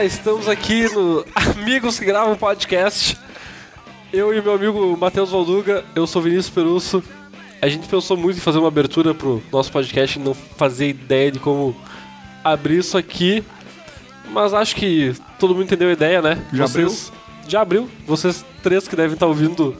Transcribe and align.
galera, 0.00 0.04
estamos 0.04 0.48
aqui 0.48 0.88
no 0.94 1.24
Amigos 1.34 1.98
que 1.98 2.04
Gravam 2.04 2.34
Podcast. 2.36 3.18
Eu 4.12 4.34
e 4.34 4.40
meu 4.40 4.54
amigo 4.54 4.96
Matheus 4.96 5.30
Valduga, 5.30 5.84
eu 5.94 6.06
sou 6.06 6.22
Vinícius 6.22 6.48
Perusso. 6.48 7.02
A 7.60 7.68
gente 7.68 7.86
pensou 7.86 8.16
muito 8.16 8.38
em 8.38 8.40
fazer 8.40 8.58
uma 8.58 8.68
abertura 8.68 9.14
pro 9.14 9.42
nosso 9.52 9.70
podcast 9.70 10.18
e 10.18 10.22
não 10.22 10.32
fazer 10.32 10.88
ideia 10.88 11.30
de 11.30 11.38
como 11.38 11.76
abrir 12.42 12.78
isso 12.78 12.96
aqui. 12.96 13.44
Mas 14.30 14.54
acho 14.54 14.74
que 14.74 15.14
todo 15.38 15.54
mundo 15.54 15.64
entendeu 15.64 15.88
a 15.88 15.92
ideia, 15.92 16.22
né? 16.22 16.46
Já 16.52 16.66
Vocês... 16.66 17.12
Já 17.46 17.60
abriu. 17.60 17.88
Vocês 18.06 18.44
três 18.62 18.88
que 18.88 18.96
devem 18.96 19.14
estar 19.14 19.26
ouvindo 19.26 19.76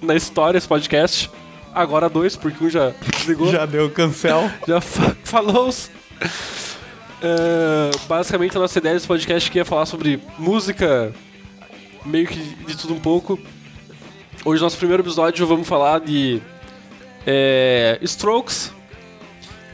na 0.00 0.14
história 0.14 0.58
esse 0.58 0.68
podcast. 0.68 1.30
Agora 1.74 2.08
dois, 2.08 2.36
porque 2.36 2.64
um 2.64 2.70
já 2.70 2.92
desligou. 3.16 3.50
Já 3.50 3.66
deu 3.66 3.90
cancel. 3.90 4.50
Já 4.66 4.80
fa 4.80 5.16
falou. 5.24 5.72
É, 7.20 7.90
basicamente, 8.06 8.56
a 8.56 8.60
nossa 8.60 8.78
ideia 8.78 8.94
desse 8.94 9.06
podcast 9.06 9.48
aqui 9.48 9.58
é 9.60 9.64
falar 9.64 9.86
sobre 9.86 10.20
música, 10.38 11.12
meio 12.04 12.26
que 12.26 12.38
de 12.38 12.76
tudo 12.76 12.94
um 12.94 13.00
pouco. 13.00 13.38
Hoje, 14.44 14.62
nosso 14.62 14.78
primeiro 14.78 15.02
episódio, 15.02 15.46
vamos 15.46 15.66
falar 15.66 16.00
de 16.00 16.40
é, 17.26 17.98
Strokes. 18.02 18.72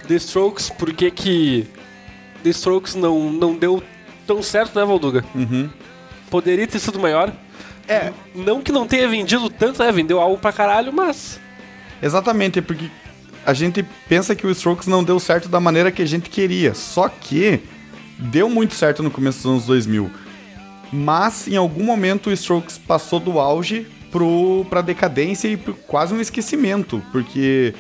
The 0.09 0.15
Strokes, 0.17 0.71
por 0.71 0.93
que 0.93 1.11
que 1.11 1.67
The 2.43 2.51
Strokes 2.51 2.95
não, 2.95 3.33
não 3.33 3.55
deu 3.57 3.83
tão 4.27 4.43
certo, 4.43 4.79
né, 4.79 4.85
Valduga? 4.85 5.25
Uhum. 5.35 5.69
Poderia 6.31 6.67
ter 6.67 6.79
sido 6.79 6.99
maior. 6.99 7.33
É, 7.87 8.13
Não 8.35 8.63
que 8.63 8.73
não 8.73 8.87
tenha 8.87 9.07
vendido 9.07 9.51
tanto, 9.51 9.83
né? 9.83 9.93
Vendeu 9.93 10.19
algo 10.19 10.39
pra 10.39 10.53
caralho, 10.53 10.91
mas... 10.91 11.39
exatamente, 12.03 12.63
porque 12.63 12.91
a 13.45 13.53
gente 13.53 13.85
pensa 14.09 14.35
que 14.35 14.47
o 14.47 14.51
Strokes 14.51 14.87
não 14.87 15.03
deu 15.03 15.19
certo 15.21 15.49
da 15.49 15.61
maneira 15.61 15.93
que 15.93 16.03
a 16.03 16.07
gente 16.07 16.31
queria. 16.31 16.75
Só 16.75 17.09
que 17.09 17.61
deu 18.19 18.49
muito 18.49 18.75
certo 18.75 19.03
no 19.03 19.11
começo 19.11 19.39
dos 19.39 19.47
anos 19.47 19.67
2000. 19.67 20.11
Mas 20.93 21.49
em 21.49 21.57
algum 21.57 21.85
momento 21.85 22.29
o 22.29 22.33
Strokes 22.33 22.79
passou 22.79 23.19
do 23.19 23.39
auge 23.39 23.87
pro, 24.11 24.65
pra 24.71 24.81
decadência 24.81 25.49
e 25.49 25.57
pro 25.57 25.75
quase 25.75 26.15
um 26.15 26.21
esquecimento. 26.21 27.03
Porque 27.11 27.75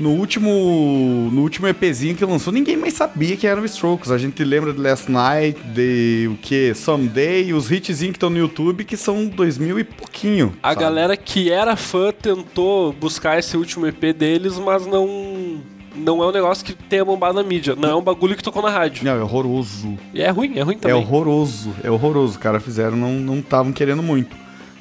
no 0.00 0.10
último, 0.10 1.28
no 1.30 1.42
último 1.42 1.68
EPzinho 1.68 2.16
que 2.16 2.24
lançou, 2.24 2.52
ninguém 2.52 2.76
mais 2.76 2.94
sabia 2.94 3.36
que 3.36 3.46
era 3.46 3.60
o 3.60 3.64
Strokes. 3.66 4.10
A 4.10 4.18
gente 4.18 4.42
lembra 4.42 4.72
de 4.72 4.80
Last 4.80 5.10
Night, 5.10 5.60
de 5.62 6.28
o 6.32 6.36
que? 6.36 6.74
Someday, 6.74 7.52
os 7.52 7.70
hitzinhos 7.70 8.12
que 8.12 8.16
estão 8.16 8.30
no 8.30 8.38
YouTube, 8.38 8.84
que 8.84 8.96
são 8.96 9.26
2000 9.26 9.78
e 9.78 9.84
pouquinho. 9.84 10.56
A 10.62 10.70
sabe? 10.70 10.80
galera 10.80 11.16
que 11.16 11.50
era 11.50 11.76
fã 11.76 12.10
tentou 12.12 12.92
buscar 12.94 13.38
esse 13.38 13.56
último 13.56 13.86
EP 13.86 14.14
deles, 14.16 14.58
mas 14.58 14.86
não 14.86 15.60
não 15.94 16.22
é 16.22 16.26
um 16.26 16.32
negócio 16.32 16.64
que 16.64 16.72
tenha 16.72 17.04
bombado 17.04 17.34
na 17.34 17.42
mídia. 17.42 17.74
Não 17.76 17.90
é 17.90 17.94
um 17.94 18.00
bagulho 18.02 18.36
que 18.36 18.42
tocou 18.42 18.62
na 18.62 18.70
rádio. 18.70 19.04
Não, 19.04 19.12
é 19.12 19.22
horroroso. 19.22 19.98
E 20.14 20.22
é 20.22 20.30
ruim, 20.30 20.56
é 20.56 20.62
ruim 20.62 20.76
É 20.76 20.78
também. 20.78 20.96
horroroso, 20.96 21.74
é 21.82 21.90
horroroso. 21.90 22.38
Cara, 22.38 22.60
fizeram, 22.60 22.96
não 22.96 23.38
estavam 23.40 23.72
querendo 23.72 24.02
muito. 24.02 24.36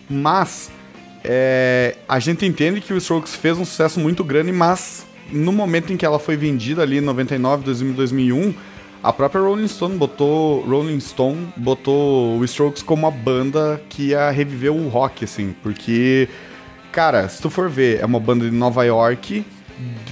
Mas 0.09 0.71
é, 1.23 1.95
a 2.07 2.19
gente 2.19 2.45
entende 2.45 2.79
que 2.79 2.93
o 2.93 2.97
Strokes 2.97 3.35
fez 3.35 3.57
um 3.57 3.65
sucesso 3.65 3.99
muito 3.99 4.23
grande, 4.23 4.51
mas 4.51 5.05
no 5.31 5.51
momento 5.51 5.93
em 5.93 5.97
que 5.97 6.05
ela 6.05 6.19
foi 6.19 6.35
vendida 6.35 6.81
ali 6.81 6.97
em 6.97 7.01
99, 7.01 7.63
2000, 7.63 7.93
2001, 7.93 8.53
a 9.01 9.13
própria 9.13 9.41
Rolling 9.41 9.67
Stone 9.67 9.97
botou 9.97 10.61
Rolling 10.61 10.99
Stone 10.99 11.53
botou 11.55 12.37
o 12.37 12.43
Strokes 12.45 12.83
como 12.83 13.07
a 13.07 13.11
banda 13.11 13.81
que 13.89 14.07
ia 14.07 14.29
reviver 14.29 14.71
o 14.71 14.89
rock 14.89 15.23
assim, 15.23 15.55
porque 15.63 16.27
cara, 16.91 17.27
se 17.29 17.41
tu 17.41 17.49
for 17.49 17.69
ver, 17.69 17.99
é 18.01 18.05
uma 18.05 18.19
banda 18.19 18.49
de 18.49 18.55
Nova 18.55 18.83
York 18.83 19.45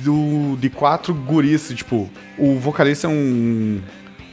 do, 0.02 0.56
de 0.58 0.70
quatro 0.70 1.14
guris, 1.14 1.70
tipo, 1.76 2.10
o 2.38 2.56
vocalista 2.58 3.08
é 3.08 3.10
um 3.10 3.82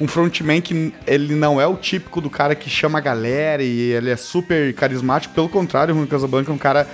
um 0.01 0.09
frontman 0.09 0.61
que 0.61 0.93
ele 1.07 1.35
não 1.35 1.61
é 1.61 1.67
o 1.67 1.77
típico 1.77 2.21
do 2.21 2.29
cara 2.29 2.55
que 2.55 2.69
chama 2.69 2.99
a 2.99 3.01
galera 3.01 3.63
e 3.63 3.93
ele 3.93 4.11
é 4.11 4.17
super 4.17 4.75
carismático, 4.75 5.35
pelo 5.35 5.49
contrário, 5.49 5.97
o 5.97 6.07
Casablanca 6.07 6.51
é 6.51 6.55
um 6.55 6.59
cara 6.59 6.89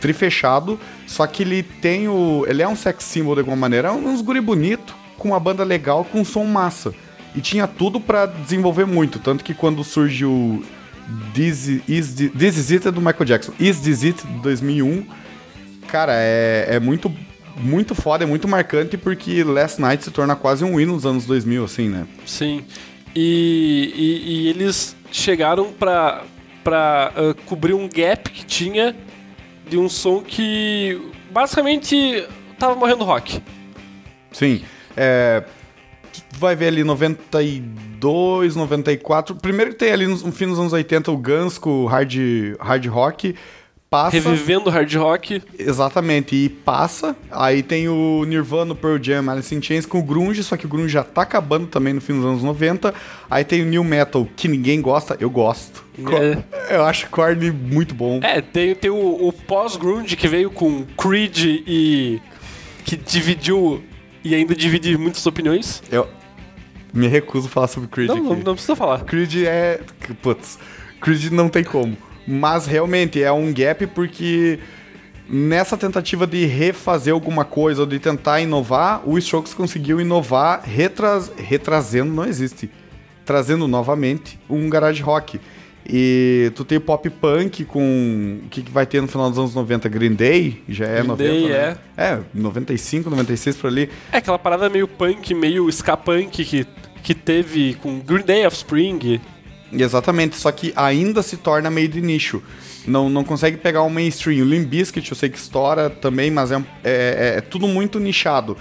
trifechado, 0.00 0.78
só 1.06 1.26
que 1.26 1.42
ele 1.42 1.62
tem 1.62 2.08
o... 2.08 2.44
ele 2.48 2.62
é 2.62 2.68
um 2.68 2.76
sex 2.76 3.04
symbol 3.04 3.34
de 3.34 3.40
alguma 3.40 3.56
maneira, 3.56 3.88
é 3.88 3.92
uns 3.92 4.20
guri 4.20 4.40
bonito, 4.40 4.94
com 5.18 5.28
uma 5.28 5.40
banda 5.40 5.64
legal, 5.64 6.04
com 6.04 6.20
um 6.20 6.24
som 6.24 6.44
massa. 6.44 6.94
E 7.34 7.40
tinha 7.40 7.66
tudo 7.66 8.00
pra 8.00 8.26
desenvolver 8.26 8.86
muito, 8.86 9.18
tanto 9.18 9.44
que 9.44 9.52
quando 9.54 9.82
surgiu 9.84 10.64
This 11.34 11.82
Is, 11.86 12.14
This 12.14 12.56
Is 12.56 12.70
It 12.72 12.88
é 12.88 12.90
do 12.90 13.00
Michael 13.00 13.24
Jackson, 13.24 13.52
Is 13.60 13.80
This 13.80 14.02
It 14.04 14.26
de 14.26 14.38
2001, 14.40 15.04
cara, 15.86 16.12
é, 16.14 16.66
é 16.76 16.80
muito 16.80 17.12
muito 17.58 17.94
foda, 17.94 18.22
é 18.24 18.26
muito 18.26 18.46
marcante 18.46 18.98
porque 18.98 19.42
Last 19.42 19.80
Night 19.80 20.04
se 20.04 20.10
torna 20.10 20.36
quase 20.36 20.62
um 20.62 20.78
hino 20.78 20.92
nos 20.92 21.06
anos 21.06 21.24
2000, 21.24 21.64
assim, 21.64 21.88
né? 21.88 22.06
Sim. 22.26 22.62
E, 23.14 23.92
e- 23.96 24.30
e 24.30 24.48
eles 24.48 24.94
chegaram 25.10 25.72
pra, 25.72 26.22
ah, 26.66 27.34
cobrir 27.46 27.72
um 27.72 27.88
gap 27.88 28.28
que 28.30 28.44
tinha 28.44 28.94
de 29.68 29.76
um 29.78 29.88
som 29.88 30.22
que 30.22 31.00
basicamente 31.30 32.26
tava 32.58 32.74
morrendo 32.74 33.04
rock. 33.04 33.42
Sim. 34.32 34.62
É, 34.96 35.44
vai 36.32 36.54
ver 36.54 36.68
ali 36.68 36.84
92, 36.84 38.56
94. 38.56 39.34
Primeiro 39.36 39.72
que 39.72 39.78
tem 39.78 39.92
ali 39.92 40.06
no 40.06 40.32
fim 40.32 40.46
dos 40.46 40.58
anos 40.58 40.72
80 40.72 41.10
o 41.10 41.16
Guns 41.16 41.58
com 41.58 41.84
o 41.84 41.86
hard, 41.86 42.14
hard 42.60 42.86
rock. 42.86 43.34
Passa. 43.88 44.16
Revivendo 44.16 44.68
hard 44.68 44.92
rock. 44.96 45.40
Exatamente, 45.58 46.34
e 46.34 46.48
passa. 46.48 47.14
Aí 47.30 47.62
tem 47.62 47.88
o 47.88 48.24
Nirvana, 48.26 48.72
o 48.72 48.76
Pearl 48.76 49.00
Jam, 49.00 49.30
Alice 49.30 49.54
in 49.54 49.62
Chains 49.62 49.86
com 49.86 50.00
o 50.00 50.02
Grunge, 50.02 50.42
só 50.42 50.56
que 50.56 50.66
o 50.66 50.68
Grunge 50.68 50.88
já 50.92 51.04
tá 51.04 51.22
acabando 51.22 51.68
também 51.68 51.92
no 51.92 52.00
fim 52.00 52.14
dos 52.14 52.24
anos 52.24 52.42
90. 52.42 52.92
Aí 53.30 53.44
tem 53.44 53.62
o 53.62 53.64
New 53.66 53.84
Metal, 53.84 54.26
que 54.36 54.48
ninguém 54.48 54.80
gosta, 54.82 55.16
eu 55.20 55.30
gosto. 55.30 55.84
Co- 56.04 56.16
Eu 56.68 56.84
acho 56.84 57.08
Korn 57.10 57.50
muito 57.52 57.94
bom. 57.94 58.18
É, 58.22 58.40
tem, 58.40 58.74
tem 58.74 58.90
o, 58.90 59.28
o 59.28 59.32
pós-grunge 59.32 60.16
que 60.16 60.26
veio 60.26 60.50
com 60.50 60.84
Creed 60.98 61.38
e. 61.66 62.20
que 62.84 62.96
dividiu 62.96 63.82
e 64.24 64.34
ainda 64.34 64.52
divide 64.54 64.98
muitas 64.98 65.24
opiniões. 65.26 65.80
Eu 65.92 66.08
me 66.92 67.06
recuso 67.06 67.46
a 67.46 67.50
falar 67.50 67.68
sobre 67.68 67.88
Creed 67.88 68.08
Não, 68.08 68.16
não, 68.16 68.34
não 68.36 68.52
precisa 68.54 68.74
falar. 68.74 69.04
Creed 69.04 69.44
é. 69.46 69.80
Putz. 70.20 70.58
Creed 71.00 71.30
não 71.30 71.48
tem 71.48 71.62
como. 71.62 71.96
Mas 72.26 72.66
realmente 72.66 73.22
é 73.22 73.30
um 73.30 73.52
gap 73.52 73.86
porque 73.88 74.58
nessa 75.28 75.76
tentativa 75.76 76.26
de 76.26 76.44
refazer 76.46 77.12
alguma 77.12 77.44
coisa 77.44 77.82
ou 77.82 77.86
de 77.86 77.98
tentar 77.98 78.40
inovar, 78.40 79.02
o 79.08 79.18
Strokes 79.18 79.54
conseguiu 79.54 80.00
inovar 80.00 80.62
retras... 80.64 81.32
retrazendo, 81.36 82.12
não 82.12 82.24
existe. 82.24 82.70
Trazendo 83.24 83.66
novamente 83.66 84.38
um 84.48 84.68
garage 84.68 85.02
rock. 85.02 85.40
E 85.88 86.50
tu 86.56 86.64
tem 86.64 86.78
o 86.78 86.80
pop 86.80 87.08
punk 87.08 87.64
com. 87.64 88.40
O 88.44 88.48
que, 88.48 88.62
que 88.62 88.70
vai 88.72 88.84
ter 88.84 89.00
no 89.00 89.06
final 89.06 89.28
dos 89.30 89.38
anos 89.38 89.54
90? 89.54 89.88
Green 89.88 90.14
Day? 90.14 90.62
Já 90.68 90.86
é 90.86 90.96
Green 90.96 91.08
90. 91.08 91.30
Day, 91.30 91.48
né? 91.48 91.76
É, 91.96 92.18
95, 92.34 93.08
96 93.08 93.56
por 93.56 93.68
ali. 93.68 93.88
É 94.10 94.16
aquela 94.16 94.38
parada 94.38 94.68
meio 94.68 94.88
punk, 94.88 95.32
meio 95.32 95.68
ska 95.70 95.96
punk 95.96 96.44
que, 96.44 96.66
que 97.04 97.14
teve 97.14 97.74
com 97.74 98.00
Green 98.00 98.24
Day 98.24 98.44
Offspring. 98.46 99.20
Exatamente, 99.72 100.36
só 100.36 100.50
que 100.52 100.72
ainda 100.76 101.22
se 101.22 101.36
torna 101.36 101.70
meio 101.70 101.88
de 101.88 102.00
nicho. 102.00 102.42
Não, 102.86 103.08
não 103.10 103.24
consegue 103.24 103.56
pegar 103.56 103.82
o 103.82 103.90
mainstream. 103.90 104.42
O 104.42 104.48
Limp 104.48 104.68
Bizkit 104.68 105.10
eu 105.10 105.16
sei 105.16 105.28
que 105.28 105.38
estoura 105.38 105.90
também, 105.90 106.30
mas 106.30 106.52
é, 106.52 106.56
é, 106.56 106.62
é- 106.84 107.38
é 107.38 107.40
tudo 107.40 107.66
muito 107.66 107.98
nichado. 107.98 108.56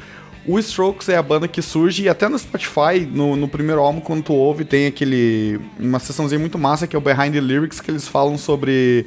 O 0.47 0.59
Strokes 0.59 1.09
é 1.09 1.17
a 1.17 1.23
banda 1.23 1.47
que 1.47 1.59
surge, 1.61 2.03
e 2.03 2.09
até 2.09 2.29
no 2.29 2.37
Spotify, 2.37 2.99
no, 3.11 3.35
no 3.35 3.47
primeiro 3.47 3.81
álbum, 3.81 3.99
quando 3.99 4.23
tu 4.23 4.33
ouve, 4.33 4.63
tem 4.63 4.85
aquele. 4.87 5.59
uma 5.79 5.97
sessãozinha 5.99 6.39
muito 6.39 6.57
massa 6.57 6.85
que 6.85 6.95
é 6.95 6.99
o 6.99 7.01
Behind 7.01 7.33
the 7.33 7.41
Lyrics, 7.41 7.79
que 7.79 7.89
eles 7.89 8.07
falam 8.07 8.37
sobre. 8.37 9.05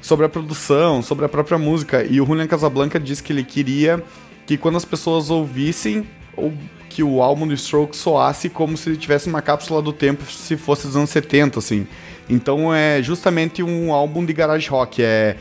sobre 0.00 0.26
a 0.26 0.28
produção, 0.28 1.00
sobre 1.02 1.24
a 1.24 1.28
própria 1.28 1.58
música. 1.58 2.04
E 2.04 2.20
o 2.20 2.26
Julian 2.26 2.46
Casablanca 2.48 2.98
disse 2.98 3.22
que 3.22 3.32
ele 3.32 3.44
queria 3.44 4.02
que 4.46 4.56
quando 4.56 4.76
as 4.76 4.84
pessoas 4.84 5.30
ouvissem, 5.30 6.08
ou 6.36 6.52
que 6.98 7.02
o 7.04 7.22
álbum 7.22 7.46
do 7.46 7.54
Strokes 7.54 8.00
soasse 8.00 8.48
como 8.48 8.76
se 8.76 8.96
tivesse 8.96 9.28
uma 9.28 9.40
cápsula 9.40 9.80
do 9.80 9.92
tempo 9.92 10.24
se 10.32 10.56
fosse 10.56 10.88
dos 10.88 10.96
anos 10.96 11.10
70, 11.10 11.60
assim. 11.60 11.86
Então 12.28 12.74
é 12.74 13.00
justamente 13.00 13.62
um 13.62 13.92
álbum 13.92 14.26
de 14.26 14.32
garage 14.32 14.68
rock, 14.68 15.00
é 15.00 15.36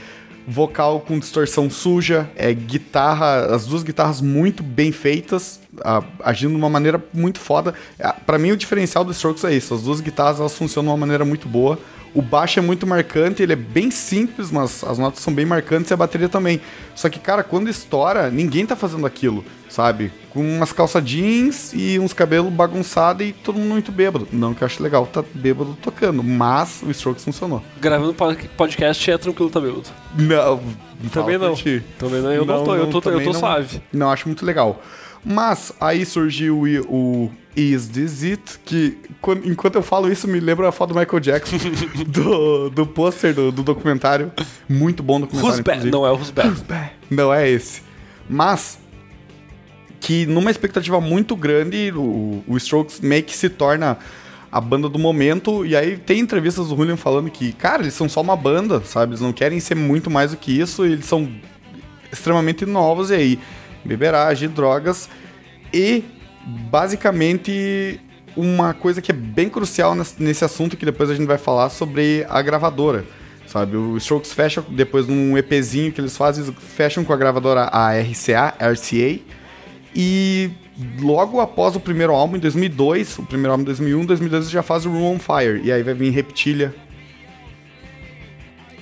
vocal 0.47 0.99
com 0.99 1.17
distorção 1.17 1.67
suja, 1.67 2.29
é 2.35 2.53
guitarra, 2.53 3.47
as 3.55 3.65
duas 3.65 3.81
guitarras 3.81 4.21
muito 4.21 4.61
bem 4.61 4.91
feitas, 4.91 5.59
a- 5.83 6.03
agindo 6.23 6.51
de 6.51 6.57
uma 6.57 6.69
maneira 6.69 7.03
muito 7.11 7.39
foda. 7.39 7.73
Ah, 7.99 8.13
Pra 8.13 8.37
mim 8.37 8.51
o 8.51 8.55
diferencial 8.57 9.03
do 9.03 9.11
Strokes 9.11 9.43
é 9.43 9.55
isso, 9.55 9.73
as 9.73 9.81
duas 9.81 9.99
guitarras 9.99 10.39
elas 10.39 10.53
funcionam 10.53 10.89
de 10.89 10.91
uma 10.91 10.97
maneira 11.07 11.25
muito 11.25 11.49
boa. 11.49 11.79
O 12.17 12.21
baixo 12.21 12.57
é 12.57 12.63
muito 12.63 12.87
marcante, 12.87 13.43
ele 13.43 13.53
é 13.53 13.55
bem 13.55 13.91
simples, 13.91 14.49
mas 14.49 14.83
as 14.83 14.97
notas 14.97 15.19
são 15.19 15.31
bem 15.31 15.45
marcantes 15.45 15.91
e 15.91 15.93
a 15.93 15.97
bateria 15.97 16.27
também. 16.27 16.59
Só 16.95 17.09
que, 17.09 17.19
cara, 17.19 17.43
quando 17.43 17.69
estoura, 17.69 18.31
ninguém 18.31 18.65
tá 18.65 18.75
fazendo 18.75 19.05
aquilo, 19.05 19.45
sabe? 19.69 20.11
Com 20.31 20.41
umas 20.41 20.71
calça 20.71 20.99
jeans 20.99 21.73
e 21.75 21.99
uns 21.99 22.13
cabelos 22.13 22.51
bagunçados 22.51 23.23
e 23.27 23.33
todo 23.33 23.59
mundo 23.59 23.69
muito 23.69 23.91
bêbado. 23.91 24.27
Não 24.33 24.55
que 24.55 24.63
eu 24.63 24.65
acho 24.65 24.81
legal 24.81 25.05
tá 25.05 25.23
bêbado 25.31 25.77
tocando, 25.79 26.23
mas 26.23 26.81
o 26.81 26.89
Strokes 26.89 27.23
funcionou. 27.23 27.61
Gravando 27.79 28.15
pod- 28.15 28.49
podcast 28.57 29.11
é 29.11 29.17
tranquilo, 29.19 29.51
tá 29.51 29.59
bêbado. 29.61 29.83
Não, 30.17 30.59
Também 31.13 31.37
não. 31.37 31.53
Também 31.99 32.21
não, 32.21 32.31
eu 32.33 32.45
não, 32.45 32.63
tô, 32.63 32.75
eu 32.75 32.87
tô, 32.89 32.97
eu 33.11 33.19
tô 33.23 33.31
não- 33.31 33.39
suave. 33.39 33.79
Não, 33.93 34.09
acho 34.09 34.27
muito 34.27 34.43
legal. 34.43 34.81
Mas 35.23 35.71
aí 35.79 36.03
surgiu 36.03 36.61
o, 36.61 36.65
o, 37.27 37.31
Is 37.59 37.87
This 37.87 38.23
It? 38.23 38.59
Que 38.63 38.97
quando- 39.19 39.47
enquanto 39.49 39.75
eu 39.75 39.81
falo 39.81 40.11
isso, 40.11 40.27
me 40.27 40.39
lembra 40.39 40.69
a 40.69 40.71
foto 40.71 40.93
do 40.93 40.99
Michael 40.99 41.19
Jackson, 41.19 41.57
do, 42.07 42.69
do 42.69 42.85
pôster 42.85 43.33
do, 43.33 43.51
do 43.51 43.63
documentário. 43.63 44.31
Muito 44.69 45.01
bom 45.01 45.19
documentário. 45.19 45.55
Who's 45.55 45.61
Bad? 45.61 45.89
Não 45.89 46.05
é 46.05 46.11
o 46.11 46.15
Who's 46.15 46.29
Bad. 46.29 46.63
Não 47.09 47.33
é 47.33 47.49
esse. 47.49 47.81
Mas 48.29 48.77
que 49.99 50.25
numa 50.27 50.51
expectativa 50.51 51.01
muito 51.01 51.35
grande, 51.35 51.91
o, 51.95 52.43
o 52.47 52.55
Strokes 52.57 52.99
meio 53.01 53.23
que 53.23 53.35
se 53.35 53.49
torna 53.49 53.97
a 54.51 54.61
banda 54.61 54.87
do 54.87 54.99
momento. 54.99 55.65
E 55.65 55.75
aí 55.75 55.97
tem 55.97 56.19
entrevistas 56.19 56.67
do 56.67 56.75
Julian 56.75 56.95
falando 56.95 57.29
que, 57.31 57.51
cara, 57.53 57.81
eles 57.81 57.95
são 57.95 58.07
só 58.07 58.21
uma 58.21 58.35
banda, 58.35 58.81
sabe? 58.85 59.11
Eles 59.13 59.21
não 59.21 59.33
querem 59.33 59.59
ser 59.59 59.73
muito 59.75 60.09
mais 60.11 60.31
do 60.31 60.37
que 60.37 60.57
isso. 60.59 60.85
Eles 60.85 61.05
são 61.05 61.27
extremamente 62.11 62.65
novos. 62.65 63.09
E 63.09 63.15
aí, 63.15 63.39
beberagem, 63.83 64.47
drogas 64.49 65.09
e 65.73 66.03
basicamente 66.71 67.99
uma 68.35 68.73
coisa 68.73 69.01
que 69.01 69.11
é 69.11 69.15
bem 69.15 69.49
crucial 69.49 69.95
nes- 69.95 70.15
nesse 70.19 70.45
assunto 70.45 70.77
que 70.77 70.85
depois 70.85 71.09
a 71.09 71.15
gente 71.15 71.27
vai 71.27 71.37
falar 71.37 71.69
sobre 71.69 72.25
a 72.29 72.41
gravadora. 72.41 73.03
Sabe, 73.47 73.77
o 73.77 73.95
Strokes 73.97 74.33
fecha 74.33 74.61
depois 74.69 75.07
num 75.07 75.37
EPzinho 75.37 75.91
que 75.93 76.01
eles 76.01 76.17
fazem, 76.17 76.43
eles 76.43 76.53
fecham 76.75 77.03
com 77.05 77.13
a 77.13 77.17
gravadora 77.17 77.69
a 77.71 77.93
RCA, 77.97 78.53
RCA. 78.59 79.19
E 79.95 80.51
logo 81.01 81.39
após 81.39 81.75
o 81.75 81.79
primeiro 81.79 82.13
álbum, 82.13 82.35
em 82.35 82.39
2002, 82.39 83.17
o 83.19 83.23
primeiro 83.23 83.51
álbum 83.51 83.61
em 83.63 83.65
2001, 83.65 84.01
em 84.01 84.05
2002 84.05 84.43
eles 84.43 84.51
já 84.51 84.61
fazem 84.61 84.91
o 84.91 84.93
Room 84.93 85.15
on 85.15 85.19
Fire. 85.19 85.61
E 85.63 85.71
aí 85.71 85.81
vai 85.81 85.93
vir 85.93 86.11
Reptilia, 86.11 86.75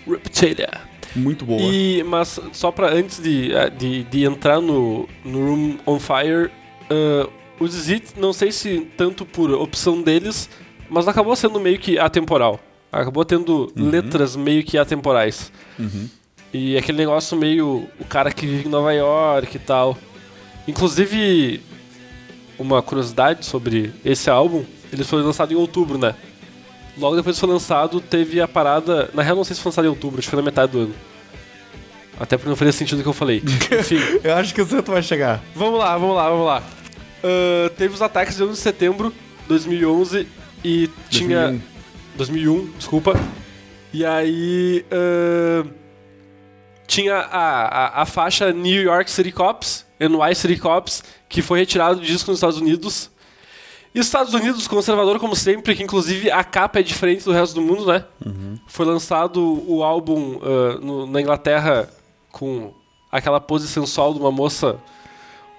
Reptilia. 0.08 0.70
muito 1.16 1.46
boa. 1.46 1.62
E, 1.62 2.04
mas 2.04 2.40
só 2.52 2.72
pra 2.72 2.92
antes 2.92 3.22
de, 3.22 3.54
eh, 3.54 3.70
de, 3.70 4.04
de 4.04 4.24
entrar 4.26 4.60
no, 4.62 5.08
no 5.24 5.40
Room 5.48 5.78
on 5.86 6.00
Fire, 6.00 6.52
ah, 6.90 7.30
o 7.60 7.68
Zit, 7.68 8.14
não 8.20 8.34
sei 8.34 8.52
se 8.52 8.82
tanto 8.98 9.26
por 9.26 9.52
opção 9.52 10.02
deles, 10.02 10.50
mas 10.90 11.08
acabou 11.08 11.36
sendo 11.36 11.60
meio 11.60 11.80
que 11.80 11.98
atemporal. 11.98 12.60
Acabou 12.92 13.26
tendo 13.26 13.72
letras 13.76 14.36
meio 14.36 14.64
que 14.64 14.78
atemporais. 14.78 15.52
E 16.54 16.78
aquele 16.78 16.98
negócio 16.98 17.38
meio 17.38 17.88
o 18.00 18.06
cara 18.06 18.32
que 18.32 18.46
vive 18.46 18.68
em 18.68 18.72
Nova 18.72 18.94
York 18.94 19.56
e 19.56 19.60
tal. 19.60 19.98
Inclusive, 20.68 21.62
uma 22.58 22.82
curiosidade 22.82 23.46
sobre 23.46 23.92
esse 24.04 24.30
álbum, 24.30 24.64
ele 24.92 25.04
foi 25.04 25.22
lançado 25.22 25.52
em 25.52 25.56
outubro, 25.56 25.98
né? 25.98 26.16
Logo 26.98 27.16
depois 27.18 27.36
que 27.36 27.40
foi 27.42 27.50
lançado, 27.50 28.00
teve 28.00 28.40
a 28.40 28.48
parada. 28.48 29.10
Na 29.14 29.22
real, 29.22 29.36
não 29.36 29.44
sei 29.44 29.56
se 29.56 29.62
foi 29.62 29.70
lançado 29.72 29.86
em 29.86 29.90
outubro, 29.90 30.20
acho 30.20 30.28
que 30.28 30.32
foi 30.32 30.40
na 30.40 30.46
metade 30.46 30.72
do 30.72 30.80
ano. 30.80 30.96
Até 32.18 32.38
porque 32.38 32.50
não 32.50 32.56
faria 32.56 32.72
sentido 32.72 33.00
o 33.00 33.04
que 33.04 33.10
eu 33.10 33.14
falei. 33.14 33.44
Enfim, 33.78 33.98
Eu 34.24 34.36
acho 34.36 34.54
que 34.54 34.62
o 34.62 34.66
Santo 34.66 34.92
vai 34.92 35.04
chegar. 35.04 35.44
vamos 35.54 35.78
lá, 35.78 35.98
vamos 35.98 36.16
lá, 36.16 36.30
vamos 36.30 36.46
lá. 36.46 36.64
Ah, 37.24 37.70
teve 37.78 37.94
os 37.94 38.02
ataques 38.02 38.36
de 38.38 38.44
11 38.44 38.52
de 38.54 38.58
setembro 38.60 39.10
de 39.12 39.48
2011 39.48 40.28
e 40.64 40.90
tinha. 41.10 41.48
2001. 41.50 41.62
2001, 42.18 42.72
desculpa. 42.78 43.14
E 43.94 44.06
aí. 44.06 44.86
ah, 44.92 45.66
tinha 46.88 47.16
a, 47.16 47.66
a, 48.00 48.02
a 48.04 48.06
faixa 48.06 48.52
New 48.52 48.82
York 48.84 49.10
City 49.10 49.32
Cops, 49.32 49.86
NY 50.00 50.36
City 50.36 50.58
Cops, 50.58 51.04
que 51.28 51.42
foi 51.42 51.60
retirado 51.60 52.00
do 52.00 52.06
disco 52.06 52.30
nos 52.30 52.38
Estados 52.38 52.58
Unidos. 52.60 53.10
E 53.94 54.00
os 54.00 54.06
Estados 54.06 54.34
Unidos, 54.34 54.68
conservador 54.68 55.20
como 55.20 55.36
sempre, 55.36 55.74
que 55.74 55.82
inclusive 55.82 56.30
a 56.30 56.44
capa 56.44 56.80
é 56.80 56.84
diferente 56.84 57.24
do 57.24 57.32
resto 57.32 57.56
do 57.56 57.62
mundo, 57.62 57.86
né? 57.88 58.04
Foi 58.68 58.86
lançado 58.86 59.42
o 59.68 59.84
álbum 59.84 60.40
ah, 60.44 60.78
no- 60.82 61.08
na 61.08 61.22
Inglaterra 61.22 61.90
com 62.32 62.74
aquela 63.12 63.40
pose 63.40 63.68
sensual 63.68 64.14
de 64.14 64.20
uma 64.20 64.32
moça 64.32 64.78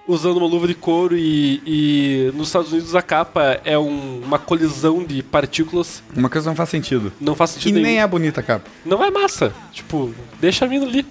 usando 0.07 0.37
uma 0.37 0.47
luva 0.47 0.67
de 0.67 0.73
couro 0.73 1.17
e, 1.17 1.61
e 1.65 2.31
nos 2.33 2.47
Estados 2.47 2.71
Unidos 2.71 2.95
a 2.95 3.01
capa 3.01 3.59
é 3.65 3.77
um- 3.77 4.21
uma 4.23 4.39
colisão 4.39 5.03
de 5.03 5.21
partículas. 5.21 6.01
Uma 6.15 6.29
coisa 6.29 6.49
não 6.49 6.55
faz 6.55 6.69
sentido. 6.69 7.11
Não 7.19 7.35
faz 7.35 7.51
E 7.51 7.53
sentido 7.55 7.75
nem 7.75 7.83
nenhum. 7.83 8.01
é 8.01 8.07
bonita 8.07 8.39
a 8.39 8.43
capa. 8.43 8.69
Não 8.85 9.03
é 9.03 9.11
massa. 9.11 9.53
Tipo, 9.73 10.13
deixa 10.39 10.65
a 10.65 10.67
mina 10.67 10.85
ali. 10.85 11.05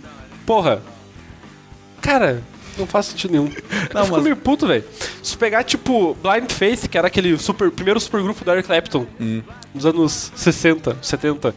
Porra. 0.46 0.80
Cara, 2.00 2.42
não 2.78 2.86
faz 2.86 3.06
sentido 3.06 3.30
nenhum. 3.32 3.44
Não, 3.92 4.00
eu 4.00 4.04
fico 4.04 4.16
mas- 4.16 4.22
meio 4.24 4.36
puto, 4.36 4.66
velho. 4.66 4.84
Se 5.22 5.32
tu 5.32 5.38
pegar, 5.38 5.64
tipo, 5.64 6.14
Blind 6.22 6.50
Faith, 6.52 6.88
que 6.88 6.96
era 6.98 7.06
aquele 7.08 7.36
super, 7.38 7.70
primeiro 7.70 7.98
supergrupo 7.98 8.44
do 8.44 8.50
Eric 8.52 8.66
Clapton, 8.66 9.06
Hum. 9.20 9.42
nos 9.74 9.84
anos 9.86 10.30
60, 10.36 10.96
70, 11.02 11.54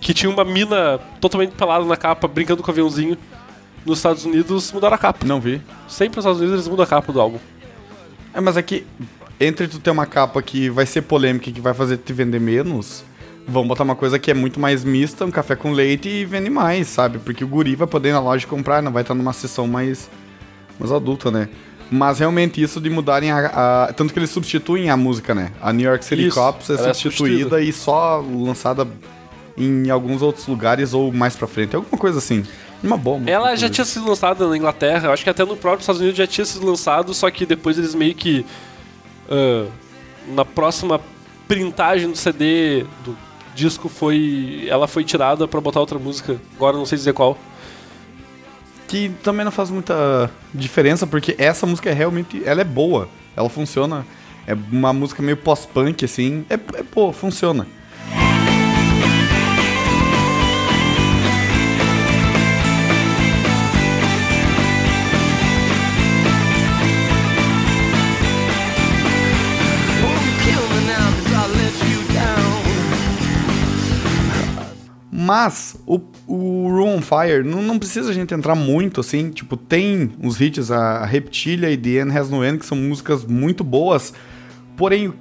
que 0.00 0.12
tinha 0.14 0.30
uma 0.30 0.44
mina 0.44 0.98
totalmente 1.20 1.52
pelada 1.52 1.84
na 1.84 1.96
capa, 1.96 2.28
brincando 2.28 2.62
com 2.62 2.68
o 2.68 2.72
aviãozinho. 2.72 3.16
Nos 3.86 3.98
Estados 3.98 4.24
Unidos, 4.24 4.72
mudaram 4.72 4.96
a 4.96 4.98
capa. 4.98 5.24
Não 5.24 5.40
vi. 5.40 5.62
Sempre 5.88 6.16
nos 6.16 6.24
Estados 6.24 6.40
Unidos 6.40 6.54
eles 6.58 6.68
mudam 6.68 6.84
a 6.84 6.86
capa 6.88 7.12
do 7.12 7.20
álbum. 7.20 7.38
É, 8.34 8.40
mas 8.40 8.56
é 8.56 8.62
que 8.62 8.84
entre 9.40 9.68
tu 9.68 9.78
ter 9.78 9.90
uma 9.90 10.06
capa 10.06 10.42
que 10.42 10.68
vai 10.68 10.84
ser 10.86 11.02
polêmica 11.02 11.48
e 11.48 11.52
que 11.52 11.60
vai 11.60 11.72
fazer 11.72 11.96
te 11.98 12.12
vender 12.12 12.40
menos, 12.40 13.04
vão 13.46 13.66
botar 13.66 13.84
uma 13.84 13.94
coisa 13.94 14.18
que 14.18 14.30
é 14.30 14.34
muito 14.34 14.58
mais 14.58 14.82
mista, 14.82 15.24
um 15.24 15.30
café 15.30 15.54
com 15.54 15.70
leite 15.72 16.08
e 16.08 16.24
vende 16.24 16.50
mais, 16.50 16.88
sabe? 16.88 17.18
Porque 17.18 17.44
o 17.44 17.48
guri 17.48 17.76
vai 17.76 17.86
poder 17.86 18.08
ir 18.08 18.12
na 18.12 18.20
loja 18.20 18.46
comprar, 18.46 18.82
não 18.82 18.90
vai 18.92 19.02
estar 19.02 19.14
numa 19.14 19.32
sessão 19.32 19.66
mais, 19.68 20.10
mais 20.80 20.90
adulta, 20.90 21.30
né? 21.30 21.48
Mas 21.90 22.18
realmente 22.18 22.60
isso 22.60 22.80
de 22.80 22.90
mudarem 22.90 23.30
a, 23.30 23.84
a- 23.88 23.92
Tanto 23.92 24.12
que 24.12 24.18
eles 24.18 24.30
substituem 24.30 24.90
a 24.90 24.96
música, 24.96 25.34
né? 25.34 25.52
A 25.62 25.72
New 25.72 25.88
York 25.88 26.04
City 26.04 26.26
Isso, 26.26 26.34
Cops 26.36 26.68
é 26.70 26.74
ela 26.74 26.88
é 26.88 26.94
substituída 26.94 27.60
e 27.60 27.72
só 27.72 28.18
lançada 28.20 28.86
em 29.56 29.90
alguns 29.90 30.22
outros 30.22 30.46
lugares 30.46 30.92
ou 30.92 31.12
mais 31.12 31.36
pra 31.36 31.46
frente. 31.46 31.74
Alguma 31.74 31.98
coisa 31.98 32.18
assim. 32.18 32.44
Uma 32.82 32.96
boa. 32.96 33.18
música, 33.18 33.32
Ela 33.32 33.56
já 33.56 33.68
tinha 33.68 33.84
sido 33.84 34.06
lançada 34.06 34.46
na 34.46 34.56
Inglaterra, 34.56 35.08
eu 35.08 35.12
acho 35.12 35.24
que 35.24 35.30
até 35.30 35.44
no 35.44 35.56
próprio 35.56 35.80
Estados 35.80 36.00
Unidos 36.00 36.18
já 36.18 36.26
tinha 36.26 36.44
sido 36.44 36.66
lançado, 36.66 37.14
só 37.14 37.30
que 37.30 37.46
depois 37.46 37.78
eles 37.78 37.94
meio 37.94 38.14
que. 38.14 38.44
ah, 39.30 39.66
na 40.28 40.44
próxima 40.44 41.00
printagem 41.46 42.10
do 42.10 42.16
CD 42.16 42.84
do 43.04 43.16
disco 43.54 43.88
foi. 43.88 44.66
Ela 44.68 44.86
foi 44.86 45.04
tirada 45.04 45.48
pra 45.48 45.60
botar 45.60 45.80
outra 45.80 45.98
música. 45.98 46.40
Agora 46.56 46.76
não 46.76 46.86
sei 46.86 46.98
dizer 46.98 47.12
qual. 47.12 47.38
Que 48.88 49.08
também 49.22 49.44
não 49.44 49.50
faz 49.50 49.70
muita 49.70 50.30
diferença, 50.54 51.06
porque 51.06 51.34
essa 51.38 51.66
música 51.66 51.90
é 51.90 51.92
realmente. 51.92 52.42
Ela 52.44 52.60
é 52.60 52.64
boa. 52.64 53.08
Ela 53.36 53.48
funciona. 53.48 54.06
É 54.46 54.54
uma 54.70 54.92
música 54.92 55.22
meio 55.22 55.36
pós-punk, 55.36 56.04
assim. 56.04 56.44
É, 56.48 56.54
é 56.54 56.82
boa, 56.82 57.12
funciona. 57.12 57.66
Mas 75.26 75.76
o, 75.84 76.00
o 76.26 76.68
Room 76.68 76.98
on 76.98 77.02
Fire, 77.02 77.42
não, 77.42 77.60
não 77.60 77.80
precisa 77.80 78.10
a 78.10 78.12
gente 78.12 78.32
entrar 78.32 78.54
muito, 78.54 79.00
assim. 79.00 79.30
Tipo, 79.30 79.56
tem 79.56 80.12
os 80.22 80.40
hits, 80.40 80.70
a 80.70 81.04
Reptilia 81.04 81.68
e 81.68 81.76
The 81.76 82.02
End 82.02 82.16
Has 82.16 82.30
No 82.30 82.44
End, 82.44 82.58
que 82.58 82.66
são 82.66 82.78
músicas 82.78 83.24
muito 83.24 83.64
boas. 83.64 84.14
Porém, 84.76 85.08
o 85.08 85.14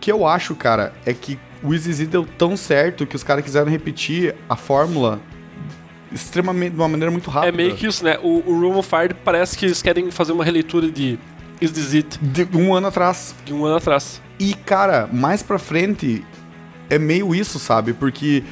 que 0.00 0.10
eu 0.10 0.26
acho, 0.26 0.56
cara, 0.56 0.92
é 1.06 1.14
que 1.14 1.38
o 1.62 1.72
Easy 1.72 1.92
Z 1.92 2.06
deu 2.06 2.26
tão 2.36 2.56
certo 2.56 3.06
que 3.06 3.14
os 3.14 3.22
caras 3.22 3.44
quiseram 3.44 3.70
repetir 3.70 4.34
a 4.48 4.56
fórmula 4.56 5.20
extremamente, 6.10 6.72
de 6.72 6.76
uma 6.80 6.88
maneira 6.88 7.12
muito 7.12 7.30
rápida. 7.30 7.52
É 7.52 7.56
meio 7.56 7.76
que 7.76 7.86
isso, 7.86 8.04
né? 8.04 8.18
O, 8.20 8.42
o 8.44 8.60
Room 8.60 8.78
of 8.78 8.88
Fire 8.88 9.14
parece 9.24 9.56
que 9.56 9.64
eles 9.64 9.80
querem 9.80 10.10
fazer 10.10 10.32
uma 10.32 10.44
releitura 10.44 10.90
de 10.90 11.18
Is 11.60 11.70
This 11.70 11.94
It 11.94 12.18
De 12.20 12.48
um 12.56 12.74
ano 12.74 12.88
atrás. 12.88 13.32
de 13.44 13.54
um 13.54 13.64
ano 13.64 13.76
atrás. 13.76 14.20
E, 14.40 14.54
cara, 14.54 15.08
mais 15.12 15.40
pra 15.42 15.58
frente 15.58 16.24
é 16.90 16.98
meio 16.98 17.32
isso, 17.32 17.60
sabe? 17.60 17.92
Porque 17.92 18.42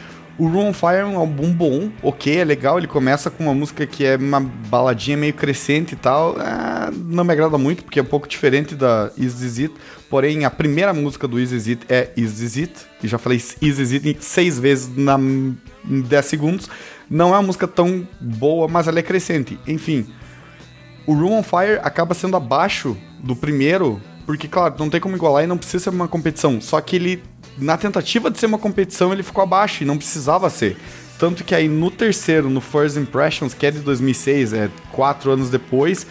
o 0.41 0.49
Room 0.49 0.69
on 0.69 0.73
Fire 0.73 1.01
é 1.01 1.05
um 1.05 1.19
álbum 1.19 1.53
bom, 1.53 1.91
ok, 2.03 2.39
é 2.39 2.45
legal. 2.45 2.79
Ele 2.79 2.87
começa 2.87 3.31
com 3.31 3.45
uma 3.45 3.55
música 3.55 3.87
que 3.87 4.07
é 4.07 4.17
uma 4.17 4.41
baladinha 4.41 5.15
meio 5.15 5.35
crescente 5.35 5.93
e 5.93 5.97
tal. 5.97 6.35
Ah, 6.39 6.91
não 6.91 7.25
me 7.25 7.33
agrada 7.35 7.59
muito, 7.59 7.85
porque 7.85 7.99
é 7.99 8.03
um 8.03 8.07
pouco 8.07 8.27
diferente 8.27 8.75
da 8.75 9.13
Is 9.19 9.35
This 9.35 9.59
It. 9.59 9.75
Porém, 10.09 10.47
a 10.47 10.51
primeira 10.51 10.95
música 10.95 11.29
do 11.29 11.39
Is 11.39 11.51
This 11.51 11.69
It 11.69 11.87
é 11.91 12.11
Is 12.17 12.39
This 12.39 12.57
It. 12.57 12.73
E 13.03 13.07
já 13.07 13.19
falei 13.19 13.37
Is 13.37 13.77
This 13.77 13.93
It 13.93 14.25
seis 14.25 14.59
vezes 14.59 14.91
na, 14.97 15.19
em 15.21 16.01
10 16.01 16.25
segundos. 16.25 16.71
Não 17.11 17.35
é 17.35 17.37
uma 17.37 17.43
música 17.43 17.69
tão 17.69 18.09
boa, 18.19 18.67
mas 18.67 18.89
ela 18.89 18.99
é 18.99 19.03
crescente. 19.03 19.59
Enfim, 19.67 20.07
o 21.07 21.13
Room 21.13 21.41
on 21.41 21.43
Fire 21.43 21.81
acaba 21.83 22.15
sendo 22.15 22.39
abaixo 22.39 22.97
do 23.19 23.37
primeiro, 23.37 24.01
porque, 24.25 24.49
claro, 24.49 24.75
não 24.79 24.89
tem 24.89 25.01
como 25.03 25.17
igualar 25.17 25.45
e 25.45 25.47
não 25.47 25.59
precisa 25.59 25.85
ser 25.85 25.91
uma 25.91 26.09
competição. 26.09 26.63
Só 26.63 26.81
que 26.81 26.97
ele, 26.97 27.23
na 27.61 27.76
tentativa 27.76 28.31
de 28.31 28.38
ser 28.38 28.47
uma 28.47 28.59
competição, 28.59 29.12
ele 29.12 29.23
ficou 29.23 29.43
abaixo 29.43 29.83
e 29.83 29.87
não 29.87 29.97
precisava 29.97 30.49
ser. 30.49 30.76
Tanto 31.19 31.45
que 31.45 31.55
aí 31.55 31.69
no 31.69 31.90
terceiro, 31.90 32.49
no 32.49 32.61
First 32.61 32.97
Impressions, 32.97 33.52
que 33.52 33.67
é 33.67 33.71
de 33.71 33.81
2006, 33.81 34.55
é 34.55 34.71
quatro 34.90 35.31
anos 35.31 35.50
depois, 35.50 36.07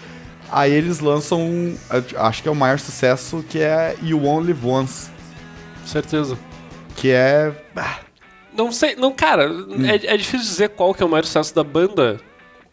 aí 0.51 0.71
eles 0.71 0.99
lançam, 0.99 1.41
um, 1.41 1.75
acho 2.17 2.43
que 2.43 2.47
é 2.47 2.51
o 2.51 2.55
maior 2.55 2.79
sucesso, 2.79 3.43
que 3.49 3.59
é 3.59 3.95
You 4.03 4.21
Live 4.39 4.65
Once. 4.65 5.09
Certeza. 5.85 6.37
Que 6.95 7.09
é. 7.09 7.51
ah, 7.75 7.99
Não 8.55 8.71
sei, 8.71 8.95
não, 8.95 9.11
cara, 9.11 9.49
é, 9.83 10.13
é 10.13 10.17
difícil 10.17 10.47
dizer 10.47 10.69
qual 10.69 10.93
que 10.93 11.01
é 11.01 11.05
o 11.05 11.09
maior 11.09 11.25
sucesso 11.25 11.55
da 11.55 11.63
banda. 11.63 12.19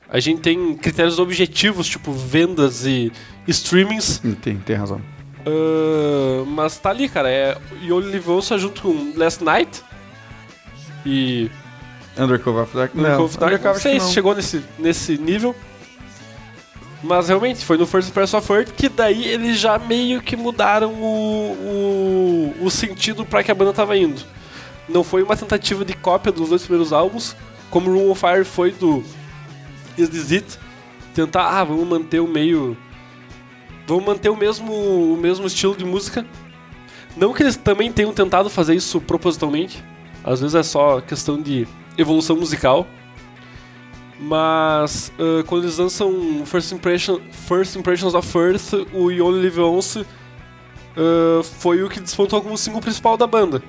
A 0.08 0.20
gente 0.20 0.40
tem 0.40 0.76
critérios 0.76 1.18
objetivos, 1.18 1.86
tipo 1.86 2.12
vendas 2.12 2.84
e 2.84 3.10
streamings, 3.48 4.20
tem, 4.42 4.58
tem 4.58 4.76
razão. 4.76 5.00
Ah, 5.46 6.44
mas 6.46 6.76
tá 6.78 6.90
ali, 6.90 7.08
cara. 7.08 7.30
É 7.30 7.56
Live 7.82 8.28
Once 8.30 8.58
junto 8.58 8.82
com 8.82 9.12
Last 9.16 9.42
Night 9.44 9.82
e 11.04 11.50
Undercover 12.18 12.64
of 12.64 12.76
Dark? 12.76 12.94
Undercover 12.94 13.24
of 13.24 13.38
Dark. 13.38 13.52
Undercover 13.52 13.74
Não 13.74 13.80
sei 13.80 14.00
se 14.00 14.06
não. 14.06 14.12
chegou 14.12 14.34
nesse, 14.34 14.64
nesse 14.78 15.16
nível. 15.16 15.54
Mas 17.02 17.28
realmente, 17.28 17.64
foi 17.64 17.76
no 17.76 17.86
First 17.86 18.08
Impression 18.08 18.38
of 18.38 18.52
Earth 18.52 18.72
que 18.72 18.88
daí 18.88 19.26
eles 19.28 19.58
já 19.58 19.78
meio 19.78 20.20
que 20.20 20.34
mudaram 20.36 20.92
o, 20.94 22.54
o, 22.60 22.64
o 22.64 22.70
sentido 22.70 23.24
pra 23.24 23.44
que 23.44 23.50
a 23.50 23.54
banda 23.54 23.72
tava 23.72 23.96
indo. 23.96 24.20
Não 24.88 25.04
foi 25.04 25.22
uma 25.22 25.36
tentativa 25.36 25.84
de 25.84 25.94
cópia 25.94 26.32
dos 26.32 26.48
dois 26.48 26.62
primeiros 26.62 26.92
álbuns, 26.92 27.36
como 27.70 27.92
Room 27.92 28.10
of 28.10 28.20
Fire 28.20 28.44
foi 28.44 28.72
do 28.72 29.04
Is 29.96 30.08
This 30.08 30.32
It? 30.32 30.58
Tentar, 31.14 31.44
ah, 31.48 31.62
vamos 31.64 31.86
manter 31.86 32.20
o 32.20 32.26
meio. 32.26 32.76
Vamos 33.86 34.04
manter 34.04 34.28
o 34.28 34.36
mesmo, 34.36 34.72
o 34.72 35.16
mesmo 35.16 35.46
estilo 35.46 35.76
de 35.76 35.84
música. 35.84 36.26
Não 37.16 37.32
que 37.32 37.42
eles 37.42 37.56
também 37.56 37.90
tenham 37.92 38.12
tentado 38.12 38.50
fazer 38.50 38.74
isso 38.74 39.00
propositalmente. 39.00 39.82
Às 40.24 40.40
vezes 40.40 40.54
é 40.54 40.62
só 40.62 41.00
questão 41.00 41.40
de 41.40 41.66
evolução 41.96 42.36
musical. 42.36 42.86
Mas 44.18 45.12
ah, 45.18 45.44
quando 45.46 45.64
eles 45.64 45.78
lançam 45.78 46.44
First, 46.44 46.72
Impression, 46.72 47.20
First 47.30 47.76
Impressions 47.76 48.14
of 48.14 48.38
Earth, 48.38 48.72
o 48.92 49.10
You 49.10 49.26
Only 49.26 49.42
Live 49.42 49.60
Once 49.60 50.06
ah, 50.96 51.42
foi 51.42 51.82
o 51.82 51.88
que 51.88 52.00
despontou 52.00 52.42
como 52.42 52.54
o 52.54 52.58
single 52.58 52.80
principal 52.80 53.16
da 53.16 53.26
banda. 53.26 53.62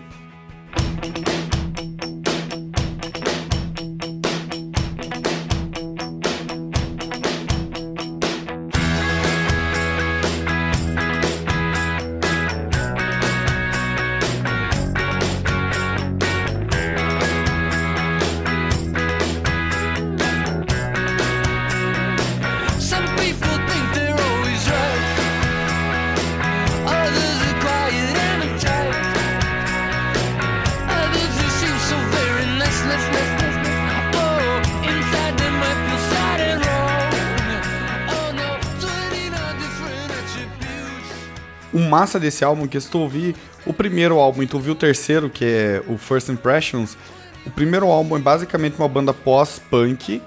Massa 41.97 42.19
desse 42.19 42.45
álbum, 42.45 42.67
que 42.67 42.79
se 42.79 42.87
tu 42.87 42.99
ouvir 42.99 43.35
o 43.65 43.73
primeiro 43.73 44.19
álbum 44.19 44.43
e 44.43 44.47
tu 44.47 44.57
ouvir 44.57 44.69
o 44.69 44.75
terceiro, 44.75 45.31
que 45.31 45.43
é 45.43 45.83
o 45.87 45.97
First 45.97 46.29
Impressions, 46.29 46.95
o 47.43 47.49
primeiro 47.49 47.87
álbum 47.87 48.15
é 48.15 48.19
basicamente 48.19 48.77
uma 48.77 48.87
banda 48.87 49.15
pós-punk 49.15 50.21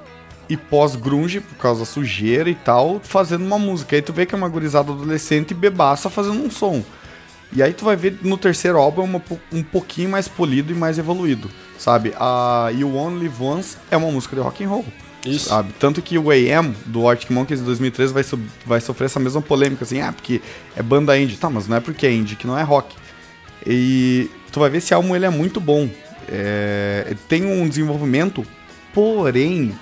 e 0.48 0.56
pós-grunge, 0.56 1.40
por 1.40 1.56
causa 1.58 1.80
da 1.80 1.86
sujeira 1.86 2.50
e 2.50 2.56
tal, 2.56 3.00
fazendo 3.04 3.44
uma 3.44 3.56
música. 3.56 3.94
Aí 3.94 4.02
tu 4.02 4.12
vê 4.12 4.26
que 4.26 4.34
é 4.34 4.38
uma 4.38 4.48
gurizada 4.48 4.90
adolescente 4.90 5.52
e 5.52 5.54
bebaça 5.54 6.10
fazendo 6.10 6.44
um 6.44 6.50
som. 6.50 6.82
E 7.52 7.62
aí 7.62 7.72
tu 7.72 7.84
vai 7.84 7.94
ver 7.94 8.18
no 8.22 8.36
terceiro 8.36 8.76
álbum 8.76 9.02
é 9.02 9.04
uma 9.04 9.22
um 9.52 9.62
pouquinho 9.62 10.10
mais 10.10 10.26
polido 10.26 10.72
e 10.72 10.74
mais 10.74 10.98
evoluído, 10.98 11.48
sabe? 11.78 12.12
A 12.18 12.70
You 12.72 12.96
Only 12.96 13.30
Once 13.40 13.76
é 13.92 13.96
uma 13.96 14.10
música 14.10 14.34
de 14.34 14.42
rock 14.42 14.64
and 14.64 14.68
roll. 14.68 14.84
Isso. 15.24 15.48
Sabe? 15.50 15.72
Tanto 15.78 16.00
que 16.00 16.16
o 16.18 16.30
AM 16.30 16.74
do 16.86 17.08
Arctic 17.08 17.30
Monkeys 17.30 17.60
de 17.60 17.66
2013 17.66 18.12
vai, 18.12 18.24
vai 18.64 18.80
sofrer 18.80 19.06
essa 19.06 19.20
mesma 19.20 19.42
polêmica, 19.42 19.84
assim, 19.84 20.00
ah, 20.00 20.12
porque 20.12 20.40
é 20.76 20.82
banda 20.82 21.18
indie. 21.18 21.36
Tá, 21.36 21.50
mas 21.50 21.68
não 21.68 21.76
é 21.76 21.80
porque 21.80 22.06
é 22.06 22.12
indie, 22.12 22.36
que 22.36 22.46
não 22.46 22.58
é 22.58 22.62
rock. 22.62 22.96
E 23.66 24.30
tu 24.50 24.60
vai 24.60 24.70
ver 24.70 24.78
esse 24.78 24.94
álbum, 24.94 25.14
ele 25.14 25.26
é 25.26 25.30
muito 25.30 25.60
bom. 25.60 25.88
É, 26.28 27.14
tem 27.28 27.44
um 27.44 27.68
desenvolvimento, 27.68 28.46
porém, 28.94 29.76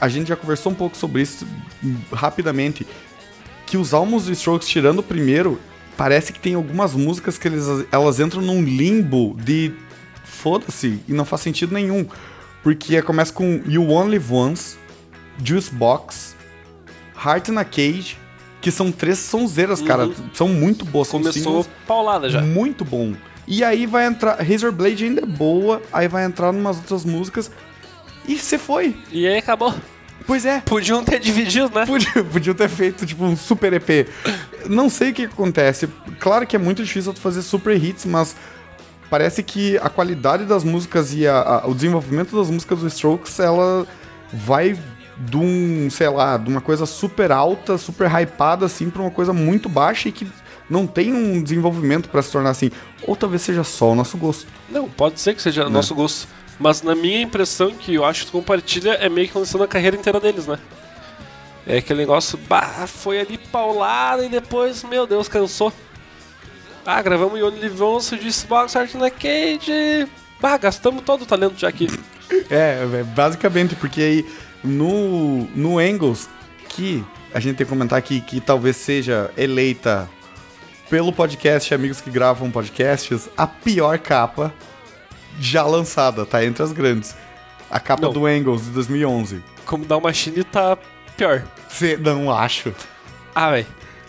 a 0.00 0.08
gente 0.08 0.28
já 0.28 0.36
conversou 0.36 0.72
um 0.72 0.74
pouco 0.74 0.96
sobre 0.96 1.22
isso 1.22 1.46
rapidamente, 2.12 2.86
que 3.66 3.76
os 3.76 3.92
álbuns 3.92 4.24
do 4.24 4.32
Strokes, 4.32 4.68
tirando 4.68 5.00
o 5.00 5.02
primeiro, 5.02 5.60
parece 5.96 6.32
que 6.32 6.40
tem 6.40 6.54
algumas 6.54 6.94
músicas 6.94 7.36
que 7.36 7.48
eles, 7.48 7.64
elas 7.92 8.18
entram 8.20 8.40
num 8.40 8.62
limbo 8.62 9.36
de 9.42 9.72
foda-se 10.24 11.00
e 11.06 11.12
não 11.12 11.24
faz 11.24 11.42
sentido 11.42 11.74
nenhum. 11.74 12.06
Porque 12.62 13.00
começa 13.02 13.32
com 13.32 13.62
You 13.66 13.88
Only 13.90 14.20
Once, 14.30 14.76
Juice 15.42 15.70
Box, 15.72 16.36
Heart 17.24 17.48
in 17.48 17.56
a 17.58 17.64
Cage, 17.64 18.18
que 18.60 18.70
são 18.70 18.90
três 18.90 19.18
sonzeiras, 19.18 19.80
cara. 19.80 20.10
São 20.34 20.48
muito 20.48 20.84
boas. 20.84 21.08
são 21.08 21.20
Começou 21.20 21.42
singles 21.42 21.70
paulada 21.86 22.28
já. 22.28 22.40
muito 22.42 22.84
bom. 22.84 23.14
E 23.46 23.64
aí 23.64 23.86
vai 23.86 24.06
entrar. 24.06 24.40
Razor 24.42 24.72
Blade 24.72 25.04
ainda 25.04 25.22
é 25.22 25.26
boa, 25.26 25.80
aí 25.92 26.06
vai 26.08 26.24
entrar 26.24 26.52
numas 26.52 26.76
outras 26.76 27.04
músicas. 27.04 27.50
E 28.26 28.36
você 28.36 28.58
foi. 28.58 28.94
E 29.10 29.26
aí 29.26 29.38
acabou. 29.38 29.74
Pois 30.26 30.44
é. 30.44 30.60
Podiam 30.60 31.02
ter 31.02 31.18
dividido, 31.18 31.70
né? 31.74 31.86
Podia, 31.86 32.12
podia 32.30 32.54
ter 32.54 32.68
feito, 32.68 33.06
tipo, 33.06 33.24
um 33.24 33.34
super 33.34 33.72
EP. 33.72 34.06
Não 34.68 34.90
sei 34.90 35.10
o 35.10 35.14
que 35.14 35.22
acontece. 35.24 35.88
Claro 36.18 36.46
que 36.46 36.54
é 36.54 36.58
muito 36.58 36.84
difícil 36.84 37.14
tu 37.14 37.20
fazer 37.20 37.40
super 37.40 37.82
hits, 37.82 38.04
mas 38.04 38.36
parece 39.10 39.42
que 39.42 39.76
a 39.78 39.88
qualidade 39.88 40.44
das 40.44 40.64
músicas 40.64 41.12
e 41.14 41.26
a- 41.26 41.40
a- 41.62 41.66
o 41.66 41.74
desenvolvimento 41.74 42.36
das 42.36 42.50
músicas 42.50 42.80
do 42.80 42.86
Strokes, 42.88 43.38
ela 43.40 43.86
vai 44.32 44.78
de 45.16 45.36
um, 45.36 45.88
sei 45.90 46.08
lá, 46.08 46.36
de 46.36 46.48
uma 46.48 46.60
coisa 46.60 46.86
super 46.86 47.32
alta, 47.32 47.76
super 47.76 48.08
hypada, 48.10 48.66
assim, 48.66 48.88
pra 48.88 49.02
uma 49.02 49.10
coisa 49.10 49.32
muito 49.32 49.68
baixa 49.68 50.08
e 50.08 50.12
que 50.12 50.26
não 50.70 50.86
tem 50.86 51.12
um 51.12 51.42
desenvolvimento 51.42 52.08
pra 52.08 52.22
se 52.22 52.30
tornar 52.30 52.50
assim. 52.50 52.70
Ou 53.06 53.16
talvez 53.16 53.42
seja 53.42 53.64
só 53.64 53.90
o 53.92 53.94
nosso 53.94 54.16
gosto. 54.16 54.46
Não, 54.70 54.88
pode 54.88 55.18
ser 55.20 55.34
que 55.34 55.42
seja 55.42 55.68
nosso 55.68 55.94
gosto. 55.94 56.28
Mas 56.60 56.82
na 56.82 56.94
minha 56.94 57.20
impressão, 57.22 57.70
que 57.72 57.94
eu 57.94 58.04
acho 58.04 58.20
que 58.20 58.26
tu 58.26 58.32
compartilha, 58.32 58.90
é 58.92 59.08
meio 59.08 59.28
que 59.28 59.38
lançando 59.38 59.64
a 59.64 59.68
carreira 59.68 59.96
inteira 59.96 60.20
deles, 60.20 60.46
né? 60.46 60.58
É 61.66 61.78
aquele 61.78 62.00
negócio, 62.00 62.38
bah, 62.48 62.86
foi 62.86 63.20
ali 63.20 63.36
paulada 63.38 64.24
e 64.24 64.28
depois, 64.28 64.82
meu 64.84 65.06
Deus, 65.06 65.28
cansou. 65.28 65.72
Ah, 66.84 67.02
gravamos 67.02 67.38
Yoni 67.38 67.60
Livonso, 67.60 68.16
disse 68.16 68.46
Box 68.46 68.74
Art 68.76 68.94
na 68.94 69.10
Cage. 69.10 70.08
Bah, 70.40 70.56
gastamos 70.56 71.02
todo 71.02 71.22
o 71.22 71.26
talento 71.26 71.58
já 71.58 71.68
aqui. 71.68 71.88
É, 72.50 72.86
é, 73.00 73.02
basicamente, 73.02 73.74
porque 73.74 74.00
aí 74.00 74.26
no, 74.62 75.44
no 75.54 75.78
Angles, 75.78 76.28
que 76.68 77.04
a 77.32 77.40
gente 77.40 77.56
tem 77.56 77.66
que 77.66 77.70
comentar 77.70 77.98
aqui 77.98 78.20
que 78.20 78.40
talvez 78.40 78.76
seja 78.76 79.30
eleita 79.36 80.08
pelo 80.88 81.12
podcast 81.12 81.74
Amigos 81.74 82.00
que 82.00 82.10
Gravam 82.10 82.50
Podcasts, 82.50 83.28
a 83.36 83.46
pior 83.46 83.98
capa 83.98 84.52
já 85.38 85.64
lançada, 85.64 86.24
tá? 86.24 86.44
Entre 86.44 86.62
as 86.62 86.72
grandes. 86.72 87.14
A 87.70 87.78
capa 87.78 88.02
Não. 88.02 88.12
do 88.12 88.26
Angles 88.26 88.64
de 88.64 88.70
2011. 88.70 89.42
Como 89.66 89.84
uma 89.84 90.00
Machine 90.00 90.42
tá 90.42 90.78
pior. 91.16 91.44
Cê, 91.68 91.96
não 91.96 92.32
acho. 92.34 92.74
Ah, 93.34 93.50
velho. 93.50 93.66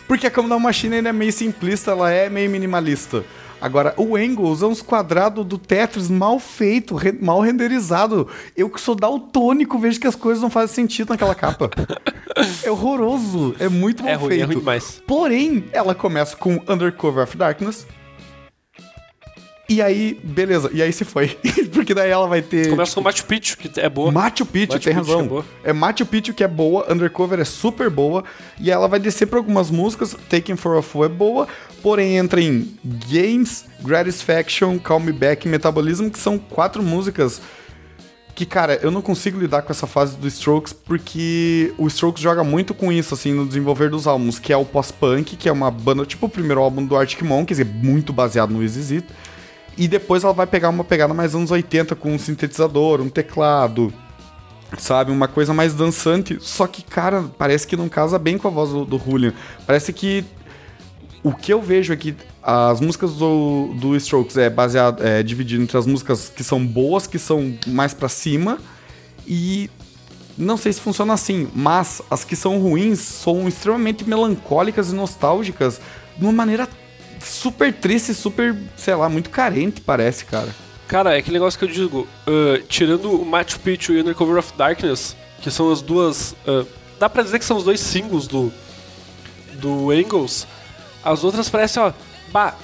Porque 0.10 0.28
a 0.28 0.32
Commodore 0.32 0.62
Machine 0.62 0.96
ainda 0.98 1.10
é 1.10 1.14
meio 1.14 1.32
simplista, 1.32 1.92
ela 1.92 2.12
é 2.12 2.30
meio 2.30 2.50
minimalista. 2.50 3.24
Agora, 3.62 3.94
o 3.98 4.16
Angles 4.16 4.62
é 4.62 4.66
uns 4.66 4.82
quadrados 4.82 5.46
do 5.46 5.58
Tetris 5.58 6.10
mal 6.10 6.40
feito, 6.40 6.96
re- 6.96 7.12
mal 7.22 7.42
renderizado. 7.42 8.28
Eu 8.58 8.70
que 8.70 8.80
sou 8.82 8.96
daltônico 8.96 9.78
vejo 9.78 10.00
que 10.00 10.08
as 10.08 10.16
coisas 10.16 10.42
não 10.42 10.50
fazem 10.50 10.74
sentido 10.76 11.10
naquela 11.10 11.36
capa. 11.36 11.70
é 12.64 12.72
horroroso, 12.72 13.54
é 13.60 13.68
muito 13.70 14.02
mal 14.04 14.12
É 14.14 14.16
ruim, 14.16 14.30
feito. 14.30 14.42
é 14.42 14.46
ruim 14.46 14.60
demais. 14.60 15.02
Porém, 15.06 15.66
ela 15.72 15.94
começa 15.94 16.36
com 16.36 16.60
Undercover 16.68 17.24
of 17.24 17.38
Darkness. 17.38 17.86
E 19.70 19.84
aí, 19.84 20.20
beleza, 20.24 20.72
e 20.74 20.82
aí 20.82 20.92
se 20.92 21.06
foi. 21.06 21.28
Porque 21.72 21.94
daí 21.94 22.10
ela 22.10 22.28
vai 22.28 22.42
ter. 22.42 22.72
Começa 22.72 22.96
com 22.96 23.02
Machu 23.02 23.24
Picchu, 23.24 23.56
que 23.56 23.80
é 23.80 23.88
boa. 23.88 24.12
Machu 24.12 24.44
Picchu, 24.44 24.74
Machu 24.74 24.84
tem 24.84 24.96
Picchu 24.96 25.16
razão. 25.16 25.46
é. 25.64 25.70
É 25.70 25.74
Machu 25.74 26.06
Picchu 26.08 26.34
que 26.34 26.44
é 26.44 26.48
boa, 26.48 26.92
Undercover 26.92 27.40
é 27.40 27.46
super 27.46 27.88
boa, 27.88 28.24
e 28.60 28.72
ela 28.72 28.88
vai 28.88 29.00
descer 29.00 29.28
pra 29.28 29.38
algumas 29.38 29.70
músicas, 29.70 30.18
Taken 30.28 30.56
for 30.56 30.76
a 30.78 30.82
Fool 30.82 31.06
é 31.06 31.10
boa, 31.10 31.48
porém 31.84 32.18
entra 32.18 32.42
em 32.42 32.76
Games, 32.84 33.66
Gratisfaction, 33.82 34.80
Call 34.80 35.02
Me 35.02 35.12
Back 35.12 35.48
e 35.48 35.52
Metabolism, 35.52 36.10
que 36.10 36.18
são 36.18 36.40
quatro 36.40 36.82
músicas 36.82 37.40
que, 38.40 38.46
cara, 38.46 38.80
eu 38.82 38.90
não 38.90 39.02
consigo 39.02 39.38
lidar 39.38 39.64
com 39.64 39.72
essa 39.74 39.86
fase 39.86 40.16
do 40.16 40.26
Strokes, 40.26 40.72
porque 40.72 41.74
o 41.78 41.86
Strokes 41.88 42.24
joga 42.24 42.42
muito 42.42 42.74
com 42.74 42.90
isso, 42.90 43.14
assim, 43.14 43.34
no 43.34 43.46
desenvolver 43.46 43.90
dos 43.90 44.08
álbuns, 44.08 44.40
que 44.40 44.54
é 44.54 44.56
o 44.56 44.64
pós-punk, 44.64 45.36
que 45.36 45.50
é 45.50 45.52
uma 45.52 45.70
banda, 45.70 46.06
tipo 46.06 46.26
o 46.26 46.30
primeiro 46.30 46.62
álbum 46.62 46.86
do 46.86 46.96
Arctic 46.96 47.22
Monkeys, 47.22 47.60
é 47.60 47.66
muito 47.66 48.14
baseado 48.14 48.52
no 48.52 48.64
Easy 48.64 49.04
e 49.80 49.88
depois 49.88 50.26
ela 50.26 50.34
vai 50.34 50.46
pegar 50.46 50.68
uma 50.68 50.84
pegada 50.84 51.14
mais 51.14 51.34
anos 51.34 51.52
80 51.52 51.96
com 51.96 52.14
um 52.14 52.20
sintetizador, 52.20 53.00
um 53.00 53.08
teclado, 53.08 53.94
sabe? 54.78 55.10
Uma 55.10 55.30
coisa 55.30 55.54
mais 55.54 55.74
dançante. 55.74 56.38
Só 56.42 56.68
que, 56.68 56.84
cara, 56.84 57.24
parece 57.38 57.66
que 57.66 57.78
não 57.78 57.88
casa 57.88 58.20
bem 58.20 58.38
com 58.38 58.50
a 58.50 58.52
voz 58.52 58.72
do, 58.72 58.84
do 58.84 59.00
Julian. 59.00 59.34
Parece 59.66 59.94
que 59.94 60.26
o 61.24 61.34
que 61.34 61.54
eu 61.54 61.62
vejo 61.62 61.94
é 61.94 61.96
que 61.96 62.14
as 62.44 62.82
músicas 62.82 63.14
do, 63.14 63.74
do 63.80 63.96
Strokes 63.96 64.36
é 64.36 64.50
baseado, 64.50 65.02
é 65.02 65.24
dividido 65.24 65.64
entre 65.64 65.78
as 65.78 65.86
músicas 65.86 66.28
que 66.28 66.44
são 66.44 66.66
boas, 66.66 67.08
que 67.08 67.18
são 67.18 67.58
mais 67.66 67.94
pra 67.94 68.10
cima, 68.10 68.58
e 69.26 69.70
não 70.38 70.58
sei 70.58 70.74
se 70.74 70.82
funciona 70.82 71.14
assim, 71.14 71.48
mas 71.56 72.02
as 72.12 72.26
que 72.26 72.36
são 72.36 72.60
ruins 72.60 73.00
são 73.00 73.48
extremamente 73.48 74.04
melancólicas 74.04 74.92
e 74.92 74.96
nostálgicas 74.96 75.80
de 76.18 76.24
uma 76.26 76.34
maneira 76.34 76.68
super 77.20 77.74
triste, 77.74 78.14
super, 78.14 78.56
sei 78.76 78.96
lá, 78.96 79.10
muito 79.10 79.30
carente, 79.30 79.82
parece, 79.82 80.26
cara. 80.26 80.50
Cara, 80.88 81.16
é 81.16 81.20
aquele 81.20 81.36
negócio 81.36 81.60
que 81.60 81.66
eu 81.66 81.70
digo, 81.70 82.08
ah, 82.26 82.62
tirando 82.68 83.12
o 83.12 83.26
Machu 83.26 83.60
Picchu 83.60 83.94
e 83.94 84.02
Undercover 84.02 84.38
of 84.38 84.54
Darkness, 84.58 85.16
que 85.42 85.52
são 85.52 85.72
as 85.72 85.82
duas. 85.82 86.36
ah, 86.48 86.66
dá 87.00 87.10
pra 87.10 87.24
dizer 87.24 87.40
que 87.40 87.46
são 87.46 87.58
os 87.58 87.64
dois 87.64 87.80
singles 87.80 88.28
do. 88.28 88.52
do 89.54 89.92
Angles, 89.92 90.48
as 91.04 91.24
outras 91.24 91.50
parecem, 91.50 91.82
ó. 91.82 91.94
Bah, 92.32 92.56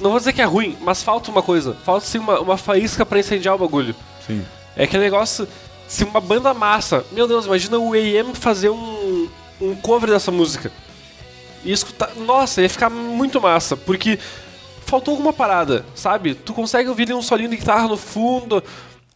não 0.00 0.10
vou 0.10 0.18
dizer 0.18 0.32
que 0.32 0.42
é 0.42 0.44
ruim, 0.44 0.76
mas 0.80 1.02
falta 1.02 1.30
uma 1.30 1.42
coisa. 1.42 1.76
Falta 1.84 2.06
sim 2.06 2.18
uma, 2.18 2.40
uma 2.40 2.56
faísca 2.56 3.04
pra 3.04 3.18
incendiar 3.18 3.54
o 3.54 3.58
bagulho. 3.58 3.94
Sim. 4.26 4.44
É 4.76 4.84
aquele 4.84 5.02
negócio. 5.02 5.48
Se 5.88 6.04
uma 6.04 6.20
banda 6.20 6.52
massa. 6.52 7.04
Meu 7.12 7.26
Deus, 7.26 7.46
imagina 7.46 7.78
o 7.78 7.94
AM 7.94 8.34
fazer 8.34 8.68
um, 8.68 9.28
um 9.60 9.74
cover 9.74 10.10
dessa 10.10 10.30
música. 10.30 10.70
E 11.64 11.72
escutar. 11.72 12.14
Nossa, 12.16 12.62
ia 12.62 12.68
ficar 12.68 12.88
muito 12.90 13.40
massa. 13.40 13.76
Porque 13.76 14.18
faltou 14.86 15.12
alguma 15.12 15.32
parada, 15.32 15.84
sabe? 15.94 16.34
Tu 16.34 16.52
consegue 16.54 16.88
ouvir 16.88 17.12
um 17.12 17.20
solinho 17.22 17.50
de 17.50 17.56
guitarra 17.56 17.88
no 17.88 17.96
fundo, 17.96 18.62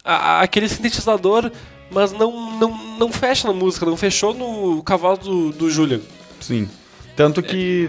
a- 0.05 0.15
a- 0.15 0.41
aquele 0.43 0.69
sintetizador, 0.69 1.51
mas 1.91 2.13
não, 2.13 2.59
não, 2.59 2.97
não 2.99 3.13
fecha 3.13 3.47
na 3.49 3.55
música, 3.55 3.87
não 3.87 3.97
fechou 3.97 4.35
no 4.35 4.83
cavalo 4.83 5.17
do, 5.19 5.53
do 5.53 5.71
Julian. 5.71 6.01
Sim. 6.41 6.69
Tanto 7.17 7.43
que. 7.43 7.89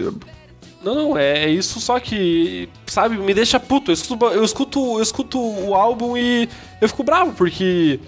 Não, 0.82 0.94
não, 0.94 1.18
é, 1.18 1.44
é 1.44 1.48
isso 1.48 1.80
só 1.80 1.98
que, 1.98 2.68
sabe, 2.86 3.16
me 3.16 3.32
deixa 3.32 3.58
puto. 3.58 3.90
Eu 3.90 3.94
escuto, 3.94 4.26
eu 4.26 4.44
escuto, 4.44 4.96
eu 4.98 5.02
escuto 5.02 5.40
o 5.40 5.74
álbum 5.74 6.14
e 6.16 6.46
eu 6.80 6.88
fico 6.88 7.02
bravo, 7.02 7.32
porque. 7.32 7.98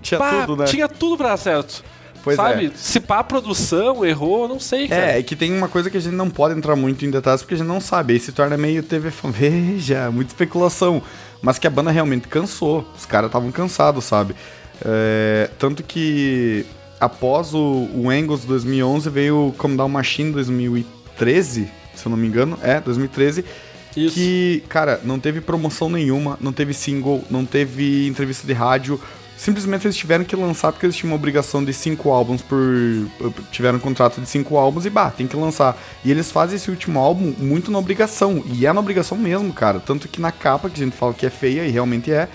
Tinha 0.00 0.20
tudo, 0.20 0.56
né? 0.56 0.64
Tinha 0.66 0.88
tudo 0.88 1.16
pra 1.16 1.30
dar 1.30 1.36
certo. 1.36 1.82
Pois 2.24 2.36
sabe? 2.36 2.66
é. 2.66 2.70
Se 2.74 2.98
pá, 2.98 3.18
a 3.18 3.24
produção 3.24 4.04
errou, 4.04 4.48
não 4.48 4.58
sei, 4.58 4.88
cara. 4.88 5.12
É, 5.12 5.18
é 5.18 5.22
que 5.22 5.36
tem 5.36 5.52
uma 5.54 5.68
coisa 5.68 5.90
que 5.90 5.96
a 5.98 6.00
gente 6.00 6.14
não 6.14 6.30
pode 6.30 6.56
entrar 6.58 6.74
muito 6.74 7.04
em 7.04 7.10
detalhes 7.10 7.42
porque 7.42 7.54
a 7.54 7.58
gente 7.58 7.66
não 7.66 7.80
sabe. 7.80 8.14
Aí 8.14 8.18
se 8.18 8.32
torna 8.32 8.56
meio 8.56 8.82
TV 8.82 9.12
veja, 9.24 10.10
muita 10.10 10.32
especulação. 10.32 11.02
Mas 11.42 11.58
que 11.58 11.66
a 11.66 11.70
banda 11.70 11.90
realmente 11.90 12.26
cansou. 12.26 12.88
Os 12.96 13.04
caras 13.04 13.28
estavam 13.28 13.52
cansados, 13.52 14.04
sabe? 14.06 14.34
É, 14.82 15.50
tanto 15.58 15.82
que 15.82 16.64
após 16.98 17.52
o, 17.52 17.88
o 17.94 18.08
Angles 18.08 18.44
2011 18.46 19.10
veio 19.10 19.48
o 19.48 19.52
Come 19.52 19.76
Down 19.76 19.90
Machine 19.90 20.32
2013, 20.32 21.70
se 21.94 22.06
eu 22.06 22.10
não 22.10 22.16
me 22.16 22.26
engano. 22.26 22.58
É, 22.62 22.80
2013. 22.80 23.44
Isso. 23.94 24.14
Que, 24.14 24.64
cara, 24.68 25.00
não 25.04 25.20
teve 25.20 25.40
promoção 25.40 25.88
nenhuma, 25.90 26.38
não 26.40 26.52
teve 26.52 26.72
single, 26.72 27.22
não 27.30 27.44
teve 27.44 28.08
entrevista 28.08 28.46
de 28.46 28.52
rádio. 28.54 28.98
Simplesmente 29.44 29.86
eles 29.86 29.94
tiveram 29.94 30.24
que 30.24 30.34
lançar 30.34 30.72
porque 30.72 30.86
eles 30.86 30.96
tinham 30.96 31.12
uma 31.12 31.16
obrigação 31.16 31.62
de 31.62 31.70
cinco 31.74 32.10
álbuns 32.10 32.40
por. 32.40 32.56
Tiveram 33.52 33.76
um 33.76 33.80
contrato 33.80 34.18
de 34.18 34.26
cinco 34.26 34.56
álbuns 34.56 34.86
e 34.86 34.90
bah, 34.90 35.10
tem 35.10 35.26
que 35.26 35.36
lançar. 35.36 35.76
E 36.02 36.10
eles 36.10 36.32
fazem 36.32 36.56
esse 36.56 36.70
último 36.70 36.98
álbum 36.98 37.34
muito 37.36 37.70
na 37.70 37.78
obrigação. 37.78 38.42
E 38.46 38.64
é 38.64 38.72
na 38.72 38.80
obrigação 38.80 39.18
mesmo, 39.18 39.52
cara. 39.52 39.80
Tanto 39.80 40.08
que 40.08 40.18
na 40.18 40.32
capa, 40.32 40.70
que 40.70 40.80
a 40.80 40.84
gente 40.86 40.96
fala 40.96 41.12
que 41.12 41.26
é 41.26 41.28
feia, 41.28 41.66
e 41.66 41.70
realmente 41.70 42.10
é. 42.10 42.26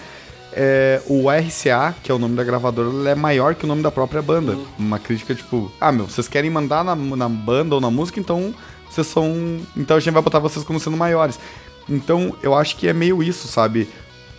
é, 0.53 1.01
o 1.07 1.31
RCA, 1.31 1.95
que 2.03 2.11
é 2.11 2.13
o 2.13 2.19
nome 2.19 2.35
da 2.35 2.43
gravadora, 2.43 3.09
é 3.09 3.15
maior 3.15 3.55
que 3.55 3.65
o 3.65 3.67
nome 3.67 3.81
da 3.81 3.89
própria 3.89 4.21
banda. 4.21 4.55
Uma 4.77 4.99
crítica 4.99 5.33
tipo, 5.33 5.71
ah, 5.81 5.91
meu, 5.91 6.05
vocês 6.05 6.27
querem 6.27 6.51
mandar 6.51 6.83
na, 6.83 6.95
na 6.95 7.27
banda 7.27 7.73
ou 7.73 7.81
na 7.81 7.89
música, 7.89 8.19
então 8.19 8.53
vocês 8.87 9.07
são. 9.07 9.59
Então 9.75 9.97
a 9.97 9.99
gente 9.99 10.13
vai 10.13 10.21
botar 10.21 10.37
vocês 10.37 10.63
como 10.63 10.79
sendo 10.79 10.95
maiores. 10.95 11.39
Então 11.89 12.35
eu 12.43 12.53
acho 12.53 12.75
que 12.75 12.87
é 12.87 12.93
meio 12.93 13.23
isso, 13.23 13.47
sabe? 13.47 13.89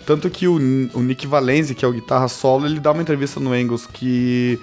Tanto 0.07 0.29
que 0.31 0.49
o, 0.49 0.57
o 0.95 1.03
Nick 1.03 1.27
Valenzi, 1.27 1.75
que 1.75 1.85
é 1.85 1.89
o 1.89 1.93
guitarra 1.93 2.29
solo, 2.29 2.67
ele 2.67 2.81
dá 2.81 2.93
uma 2.93 3.03
entrevista 3.03 3.39
no 3.39 3.53
Angles 3.53 3.87
que 3.87 4.59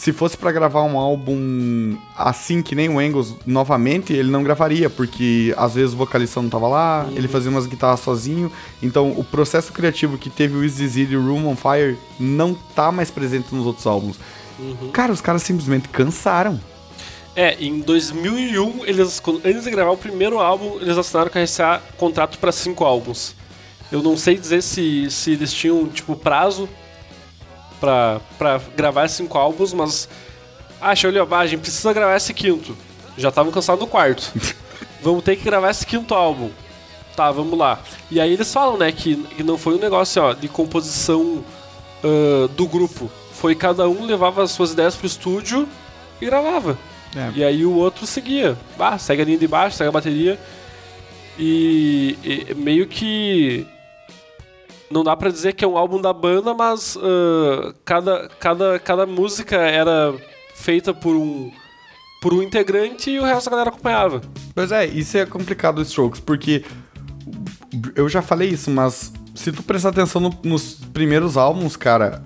se 0.00 0.14
fosse 0.14 0.34
pra 0.34 0.50
gravar 0.50 0.82
um 0.82 0.98
álbum 0.98 1.94
assim 2.16 2.62
que 2.62 2.74
nem 2.74 2.88
o 2.88 2.98
Angles 2.98 3.34
novamente, 3.44 4.14
ele 4.14 4.30
não 4.30 4.42
gravaria, 4.42 4.88
porque 4.88 5.54
às 5.58 5.74
vezes 5.74 5.92
o 5.92 5.96
vocalista 5.98 6.40
não 6.40 6.48
tava 6.48 6.66
lá, 6.68 7.06
ele 7.14 7.28
fazia 7.28 7.50
umas 7.50 7.66
guitarras 7.66 8.00
sozinho. 8.00 8.50
Então 8.82 9.10
o 9.10 9.22
processo 9.22 9.70
criativo 9.74 10.16
que 10.16 10.30
teve 10.30 10.56
o 10.56 10.64
Easy 10.64 10.88
Zee 10.88 11.08
e 11.10 11.16
o 11.16 11.26
Room 11.26 11.46
on 11.48 11.54
Fire 11.54 11.98
não 12.18 12.54
tá 12.74 12.90
mais 12.90 13.10
presente 13.10 13.54
nos 13.54 13.66
outros 13.66 13.86
álbuns. 13.86 14.18
Cara, 14.90 15.12
os 15.12 15.20
caras 15.20 15.42
simplesmente 15.42 15.88
cansaram. 15.90 16.58
É, 17.36 17.56
em 17.60 17.80
2001, 17.80 18.86
eles, 18.86 19.22
antes 19.44 19.64
de 19.64 19.70
gravar 19.70 19.90
o 19.90 19.98
primeiro 19.98 20.38
álbum, 20.38 20.78
eles 20.80 20.96
assinaram 20.96 21.30
com 21.30 21.38
a 21.38 21.42
RCA 21.42 21.82
contrato 21.98 22.38
pra 22.38 22.52
cinco 22.52 22.84
álbuns. 22.84 23.34
Eu 23.90 24.02
não 24.02 24.16
sei 24.16 24.36
dizer 24.36 24.62
se, 24.62 25.10
se 25.10 25.32
eles 25.32 25.52
tinham, 25.52 25.88
tipo, 25.88 26.14
prazo 26.16 26.68
pra, 27.78 28.20
pra 28.38 28.60
gravar 28.76 29.08
cinco 29.08 29.36
álbuns, 29.36 29.72
mas... 29.72 30.08
Ah, 30.80 30.90
a 30.90 31.46
gente 31.46 31.60
precisa 31.60 31.92
gravar 31.92 32.16
esse 32.16 32.32
quinto. 32.32 32.76
Já 33.18 33.28
estavam 33.28 33.52
cansados 33.52 33.80
no 33.80 33.86
quarto. 33.86 34.32
vamos 35.02 35.22
ter 35.22 35.36
que 35.36 35.44
gravar 35.44 35.70
esse 35.70 35.84
quinto 35.84 36.14
álbum. 36.14 36.50
Tá, 37.14 37.30
vamos 37.30 37.58
lá. 37.58 37.80
E 38.10 38.20
aí 38.20 38.32
eles 38.32 38.52
falam, 38.52 38.78
né, 38.78 38.90
que, 38.92 39.16
que 39.16 39.42
não 39.42 39.58
foi 39.58 39.74
um 39.74 39.78
negócio, 39.78 40.22
ó, 40.22 40.32
de 40.32 40.48
composição 40.48 41.44
ah, 42.02 42.48
do 42.56 42.66
grupo. 42.66 43.10
Foi 43.32 43.54
cada 43.54 43.88
um 43.88 44.04
levava 44.04 44.42
as 44.42 44.50
suas 44.50 44.72
ideias 44.72 44.96
pro 44.96 45.06
estúdio 45.06 45.68
e 46.20 46.26
gravava. 46.26 46.78
É. 47.16 47.32
E 47.34 47.44
aí 47.44 47.64
o 47.64 47.74
outro 47.74 48.06
seguia. 48.06 48.56
Ah, 48.78 48.98
segue 48.98 49.22
a 49.22 49.24
linha 49.24 49.38
de 49.38 49.48
baixo, 49.48 49.76
segue 49.76 49.88
a 49.88 49.92
bateria. 49.92 50.38
E, 51.38 52.18
e 52.22 52.54
meio 52.54 52.86
que. 52.86 53.66
Não 54.90 55.04
dá 55.04 55.14
pra 55.16 55.30
dizer 55.30 55.52
que 55.52 55.64
é 55.64 55.68
um 55.68 55.78
álbum 55.78 56.00
da 56.00 56.12
banda, 56.12 56.52
mas 56.52 56.98
ah, 57.00 57.72
cada, 57.84 58.28
cada, 58.40 58.78
cada 58.78 59.06
música 59.06 59.56
era 59.56 60.12
feita 60.54 60.92
por 60.92 61.14
um, 61.14 61.50
por 62.20 62.34
um 62.34 62.42
integrante 62.42 63.10
e 63.10 63.18
o 63.20 63.24
resto 63.24 63.44
da 63.46 63.50
galera 63.52 63.70
acompanhava. 63.70 64.20
Pois 64.54 64.72
é, 64.72 64.86
isso 64.86 65.16
é 65.16 65.24
complicado 65.24 65.78
o 65.78 65.82
Strokes, 65.82 66.20
porque 66.20 66.64
eu 67.94 68.08
já 68.08 68.20
falei 68.20 68.48
isso, 68.48 68.70
mas 68.70 69.12
se 69.34 69.52
tu 69.52 69.62
prestar 69.62 69.90
atenção 69.90 70.20
no- 70.20 70.36
nos 70.42 70.74
primeiros 70.92 71.36
álbuns, 71.36 71.76
cara, 71.76 72.20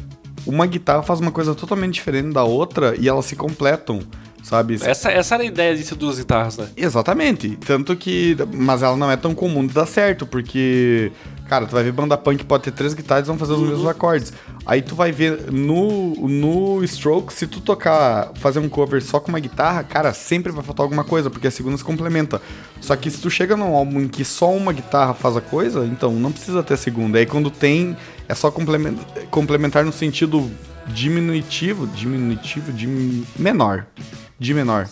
uma 0.46 0.66
guitarra 0.66 1.02
faz 1.02 1.20
uma 1.20 1.30
coisa 1.30 1.54
totalmente 1.54 1.94
diferente 1.94 2.32
da 2.32 2.44
outra 2.44 2.94
e 2.98 3.08
elas 3.08 3.26
se 3.26 3.36
completam, 3.36 4.00
sabe? 4.42 4.74
Essa, 4.82 5.10
essa 5.12 5.34
era 5.34 5.44
a 5.44 5.46
ideia 5.46 5.76
de 5.76 5.84
ter 5.84 5.94
duas 5.94 6.18
guitarras, 6.18 6.56
né? 6.56 6.68
Exatamente. 6.76 7.56
Tanto 7.56 7.94
que. 7.94 8.36
Mas 8.54 8.82
ela 8.82 8.96
não 8.96 9.10
é 9.10 9.16
tão 9.16 9.34
comum 9.34 9.66
de 9.66 9.72
dar 9.74 9.86
certo, 9.86 10.26
porque. 10.26 11.12
Cara, 11.48 11.66
tu 11.66 11.72
vai 11.72 11.84
ver 11.84 11.92
banda 11.92 12.16
punk 12.16 12.42
pode 12.44 12.64
ter 12.64 12.70
três 12.70 12.94
guitarras 12.94 13.26
e 13.26 13.28
vão 13.28 13.36
fazer 13.38 13.52
os 13.52 13.60
mesmos 13.60 13.86
acordes. 13.86 14.32
Aí 14.64 14.80
tu 14.80 14.94
vai 14.94 15.12
ver 15.12 15.52
no, 15.52 16.14
no 16.26 16.82
Stroke, 16.86 17.32
se 17.32 17.46
tu 17.46 17.60
tocar, 17.60 18.32
fazer 18.36 18.60
um 18.60 18.68
cover 18.68 19.02
só 19.02 19.20
com 19.20 19.28
uma 19.28 19.38
guitarra, 19.38 19.84
cara, 19.84 20.14
sempre 20.14 20.50
vai 20.50 20.64
faltar 20.64 20.84
alguma 20.84 21.04
coisa, 21.04 21.28
porque 21.28 21.46
a 21.46 21.50
segunda 21.50 21.76
se 21.76 21.84
complementa. 21.84 22.40
Só 22.80 22.96
que 22.96 23.10
se 23.10 23.20
tu 23.20 23.28
chega 23.28 23.56
num 23.56 23.74
álbum 23.74 24.00
em 24.00 24.08
que 24.08 24.24
só 24.24 24.50
uma 24.50 24.72
guitarra 24.72 25.12
faz 25.12 25.36
a 25.36 25.40
coisa, 25.40 25.84
então 25.84 26.12
não 26.14 26.32
precisa 26.32 26.62
ter 26.62 26.74
a 26.74 26.78
segunda. 26.78 27.18
Aí 27.18 27.26
quando 27.26 27.50
tem, 27.50 27.94
é 28.26 28.34
só 28.34 28.50
complemen- 28.50 28.98
complementar 29.30 29.84
no 29.84 29.92
sentido 29.92 30.50
diminutivo, 30.86 31.86
diminutivo, 31.88 32.72
dim, 32.72 33.26
menor. 33.38 33.86
De 34.38 34.52
menor 34.54 34.88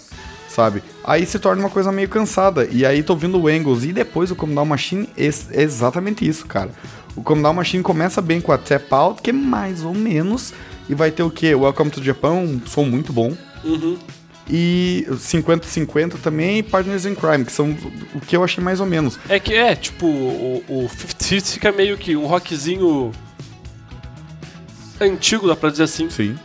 sabe? 0.55 0.83
Aí 1.05 1.25
se 1.27 1.38
torna 1.38 1.62
uma 1.62 1.71
coisa 1.71 1.91
meio 1.91 2.09
cansada. 2.09 2.69
E 2.71 2.85
aí 2.87 3.03
tô 3.03 3.12
ouvindo 3.15 3.38
o 3.41 3.49
Angles 3.49 3.85
e 3.85 3.93
depois 3.93 4.31
o 4.31 4.37
Come 4.37 4.55
Down 4.55 4.67
Machine 4.67 5.09
é 5.17 5.25
ex- 5.25 5.49
exatamente 5.51 6.27
isso, 6.29 6.47
cara. 6.47 6.71
O 7.17 7.23
Come 7.23 7.43
Down 7.43 7.55
Machine 7.55 7.83
começa 7.83 8.21
bem 8.23 8.41
com 8.41 8.53
a 8.53 8.59
Tap 8.59 8.93
Out, 8.93 9.23
que 9.23 9.31
é 9.31 9.33
mais 9.33 9.83
ou 9.85 9.95
menos, 9.95 10.53
e 10.88 10.95
vai 10.95 11.11
ter 11.11 11.23
o 11.23 11.31
quê? 11.31 11.55
Welcome 11.55 11.91
to 11.91 12.03
Japan, 12.03 12.31
um 12.33 12.61
som 12.67 12.85
muito 12.85 13.12
bom. 13.12 13.37
E 14.51 15.07
50-50 15.11 16.15
também 16.23 16.59
e 16.59 16.62
Partners 16.62 17.07
in 17.07 17.15
Crime, 17.15 17.45
que 17.45 17.53
são 17.53 17.71
o 18.15 18.21
que 18.21 18.37
eu 18.37 18.43
achei 18.43 18.62
mais 18.62 18.81
ou 18.81 18.87
menos. 18.87 19.19
É 19.29 19.38
que 19.38 19.55
é, 19.55 19.75
tipo, 19.77 20.05
o, 20.07 20.65
o 20.69 20.88
50 20.88 21.45
fica 21.47 21.71
meio 21.73 21.97
que 21.97 22.17
um 22.17 22.27
rockzinho 22.27 23.12
antigo, 25.01 25.47
dá 25.47 25.55
pra 25.57 25.71
dizer 25.71 25.85
assim. 25.85 26.11
Sim. 26.11 26.37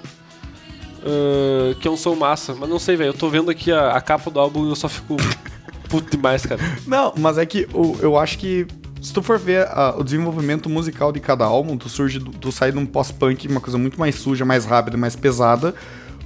Que 1.80 1.88
é 1.88 1.92
um 1.92 1.98
som 1.98 2.16
massa. 2.16 2.56
Mas 2.56 2.70
não 2.70 2.80
sei, 2.80 2.96
velho. 2.96 3.10
Eu 3.10 3.14
tô 3.14 3.30
vendo 3.30 3.50
aqui 3.52 3.72
a, 3.72 3.92
a 3.92 4.02
capa 4.02 4.30
do 4.30 4.40
álbum 4.40 4.66
e 4.66 4.70
eu 4.70 4.76
só 4.76 4.88
fico 4.90 5.16
puto 5.90 6.16
demais, 6.16 6.46
cara. 6.46 6.60
Não, 6.86 7.14
mas 7.18 7.38
é 7.38 7.46
que 7.46 7.68
o- 7.74 7.98
eu 8.02 8.18
acho 8.18 8.38
que 8.38 8.66
se 9.02 9.14
tu 9.14 9.22
for 9.22 9.38
ver 9.38 9.68
o 9.98 10.04
desenvolvimento 10.04 10.70
musical 10.70 11.12
de 11.12 11.20
cada 11.20 11.46
álbum, 11.46 11.78
tu 11.78 11.88
surge, 11.88 12.20
do- 12.20 12.32
tu 12.32 12.52
sai 12.52 12.72
de 12.72 12.78
um 12.78 12.86
pós-punk, 12.86 13.48
uma 13.48 13.62
coisa 13.62 13.78
muito 13.78 14.00
mais 14.00 14.16
suja, 14.16 14.44
mais 14.44 14.66
rápida, 14.66 14.98
mais 14.98 15.16
pesada, 15.16 15.74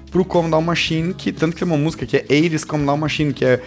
pro 0.10 0.26
Come 0.26 0.50
Down 0.50 0.62
Machine, 0.62 1.14
que 1.14 1.32
tanto 1.32 1.54
que 1.54 1.60
tem 1.64 1.68
uma 1.68 1.78
música 1.78 2.06
que 2.06 2.18
é 2.18 2.24
80s 2.24 2.66
Come 2.66 2.86
Down 2.86 2.98
Machine, 2.98 3.34
que 3.34 3.46
é 3.46 3.62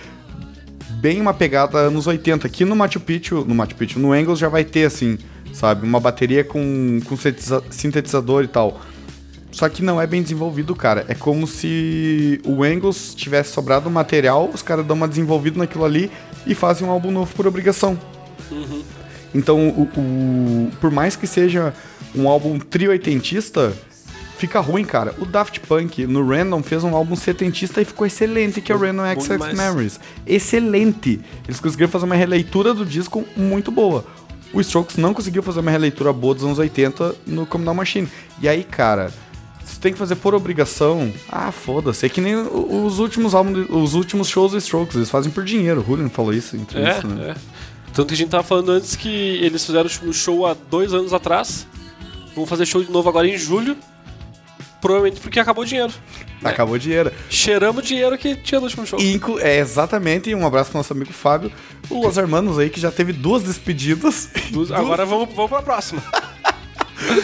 bem 1.00 1.20
uma 1.20 1.34
pegada 1.34 1.78
anos 1.78 2.06
80. 2.06 2.46
Aqui 2.46 2.64
no 2.64 2.74
Machu 2.74 2.98
Picchu, 3.00 3.44
no 3.46 3.54
Machu 3.54 3.74
Picchu, 3.76 3.98
no 3.98 4.12
Angles 4.12 4.38
já 4.38 4.48
vai 4.48 4.64
ter 4.64 4.86
assim, 4.86 5.18
sabe, 5.52 5.86
uma 5.86 6.00
bateria 6.00 6.42
com, 6.42 7.00
com 7.06 7.16
sintetiza- 7.16 7.62
sintetizador 7.70 8.42
e 8.44 8.48
tal. 8.48 8.80
Só 9.54 9.68
que 9.68 9.82
não 9.82 10.00
é 10.00 10.06
bem 10.06 10.20
desenvolvido, 10.22 10.74
cara. 10.74 11.04
É 11.08 11.14
como 11.14 11.46
se 11.46 12.40
o 12.44 12.64
Angles 12.64 13.14
tivesse 13.14 13.52
sobrado 13.52 13.88
material, 13.88 14.50
os 14.52 14.62
caras 14.62 14.84
dão 14.84 14.96
uma 14.96 15.06
desenvolvida 15.06 15.58
naquilo 15.58 15.84
ali 15.84 16.10
e 16.44 16.54
fazem 16.56 16.86
um 16.86 16.90
álbum 16.90 17.12
novo 17.12 17.32
por 17.36 17.46
obrigação. 17.46 17.96
Então, 19.34 19.68
o, 19.68 19.82
o- 19.96 20.70
por 20.80 20.90
mais 20.90 21.16
que 21.16 21.26
seja 21.26 21.72
um 22.14 22.28
álbum 22.28 22.58
trio 22.58 22.90
oitentista, 22.90 23.72
fica 24.38 24.58
ruim, 24.60 24.84
cara. 24.84 25.14
O 25.18 25.24
Daft 25.24 25.60
Punk 25.60 26.04
no 26.06 26.26
Random 26.28 26.62
fez 26.62 26.82
um 26.84 26.94
álbum 26.94 27.14
setentista 27.16 27.80
e 27.80 27.84
ficou 27.84 28.06
excelente, 28.06 28.60
que 28.60 28.70
é 28.72 28.74
o 28.74 28.78
Random 28.78 29.02
Access. 29.04 29.38
Memories. 29.56 30.00
Excelente. 30.26 31.20
Eles 31.46 31.60
conseguiram 31.60 31.90
fazer 31.90 32.04
uma 32.04 32.14
releitura 32.16 32.74
do 32.74 32.84
disco 32.84 33.24
muito 33.36 33.70
boa. 33.70 34.04
O 34.52 34.60
Strokes 34.60 34.96
não 34.96 35.14
conseguiu 35.14 35.42
fazer 35.42 35.60
uma 35.60 35.70
releitura 35.70 36.12
boa 36.12 36.34
dos 36.34 36.44
anos 36.44 36.58
80 36.58 37.14
no 37.26 37.44
Communal 37.46 37.74
Machine. 37.74 38.08
E 38.40 38.48
aí, 38.48 38.62
cara, 38.62 39.12
tem 39.84 39.92
que 39.92 39.98
fazer 39.98 40.16
por 40.16 40.34
obrigação. 40.34 41.12
Ah, 41.28 41.52
foda-se. 41.52 42.04
É 42.04 42.08
que 42.08 42.20
nem 42.20 42.34
os 42.36 42.98
últimos 42.98 43.34
álbuns, 43.34 43.66
os 43.70 43.94
últimos 43.94 44.28
shows 44.28 44.52
do 44.52 44.58
Strokes, 44.58 44.96
eles 44.96 45.10
fazem 45.10 45.30
por 45.30 45.44
dinheiro. 45.44 45.80
O 45.82 45.84
Julian 45.84 46.08
falou 46.08 46.32
isso 46.32 46.56
em 46.56 46.66
É, 46.74 47.02
né? 47.06 47.30
é. 47.30 47.34
Tanto 47.92 48.08
que 48.08 48.14
a 48.14 48.16
gente 48.16 48.30
tava 48.30 48.42
falando 48.42 48.70
antes 48.72 48.96
que 48.96 49.08
eles 49.08 49.64
fizeram 49.64 49.88
o 50.06 50.12
show 50.12 50.46
há 50.46 50.54
dois 50.70 50.92
anos 50.92 51.12
atrás. 51.12 51.66
Vão 52.34 52.44
fazer 52.46 52.66
show 52.66 52.82
de 52.82 52.90
novo 52.90 53.08
agora 53.08 53.28
em 53.28 53.36
julho. 53.38 53.76
Provavelmente 54.80 55.20
porque 55.20 55.38
acabou 55.38 55.64
o 55.64 55.66
dinheiro. 55.66 55.92
Acabou 56.42 56.74
o 56.74 56.78
dinheiro. 56.78 57.10
Cheiramos 57.30 57.82
o 57.82 57.86
dinheiro 57.86 58.18
que 58.18 58.34
tinha 58.36 58.60
no 58.60 58.66
último 58.66 58.86
show. 58.86 58.98
Inclu- 59.00 59.38
é 59.38 59.58
exatamente, 59.58 60.28
e 60.30 60.34
um 60.34 60.46
abraço 60.46 60.70
pro 60.70 60.78
nosso 60.78 60.92
amigo 60.92 61.12
Fábio, 61.12 61.50
o 61.88 62.04
Los 62.06 62.16
Hermanos 62.18 62.58
aí, 62.58 62.68
que 62.68 62.80
já 62.80 62.90
teve 62.90 63.12
duas 63.12 63.42
despedidas. 63.42 64.28
Dos- 64.50 64.70
Agora 64.72 65.06
vamos, 65.06 65.34
vamos 65.34 65.50
pra 65.50 65.62
próxima. 65.62 66.02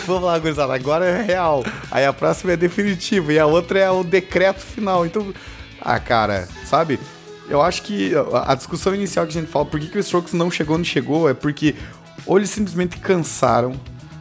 Vamos 0.06 0.24
lá, 0.24 0.38
gurizada, 0.38 0.74
agora 0.74 1.06
é 1.06 1.22
real. 1.22 1.64
Aí 1.90 2.04
a 2.04 2.12
próxima 2.12 2.52
é 2.52 2.56
definitiva 2.56 3.32
e 3.32 3.38
a 3.38 3.46
outra 3.46 3.78
é 3.78 3.90
o 3.90 4.02
decreto 4.02 4.60
final. 4.60 5.06
Então, 5.06 5.32
ah, 5.80 5.98
cara, 5.98 6.48
sabe? 6.64 6.98
Eu 7.48 7.60
acho 7.60 7.82
que 7.82 8.12
a 8.46 8.54
discussão 8.54 8.94
inicial 8.94 9.26
que 9.26 9.36
a 9.36 9.40
gente 9.40 9.50
fala, 9.50 9.64
por 9.64 9.80
que, 9.80 9.88
que 9.88 9.98
o 9.98 10.00
Strokes 10.00 10.32
não 10.32 10.50
chegou 10.50 10.76
onde 10.76 10.88
chegou, 10.88 11.28
é 11.28 11.34
porque 11.34 11.74
ou 12.26 12.38
eles 12.38 12.50
simplesmente 12.50 12.98
cansaram, 12.98 13.72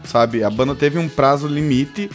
sabe? 0.04 0.44
A 0.44 0.50
banda 0.50 0.74
teve 0.74 0.98
um 0.98 1.08
prazo 1.08 1.48
limite, 1.48 2.10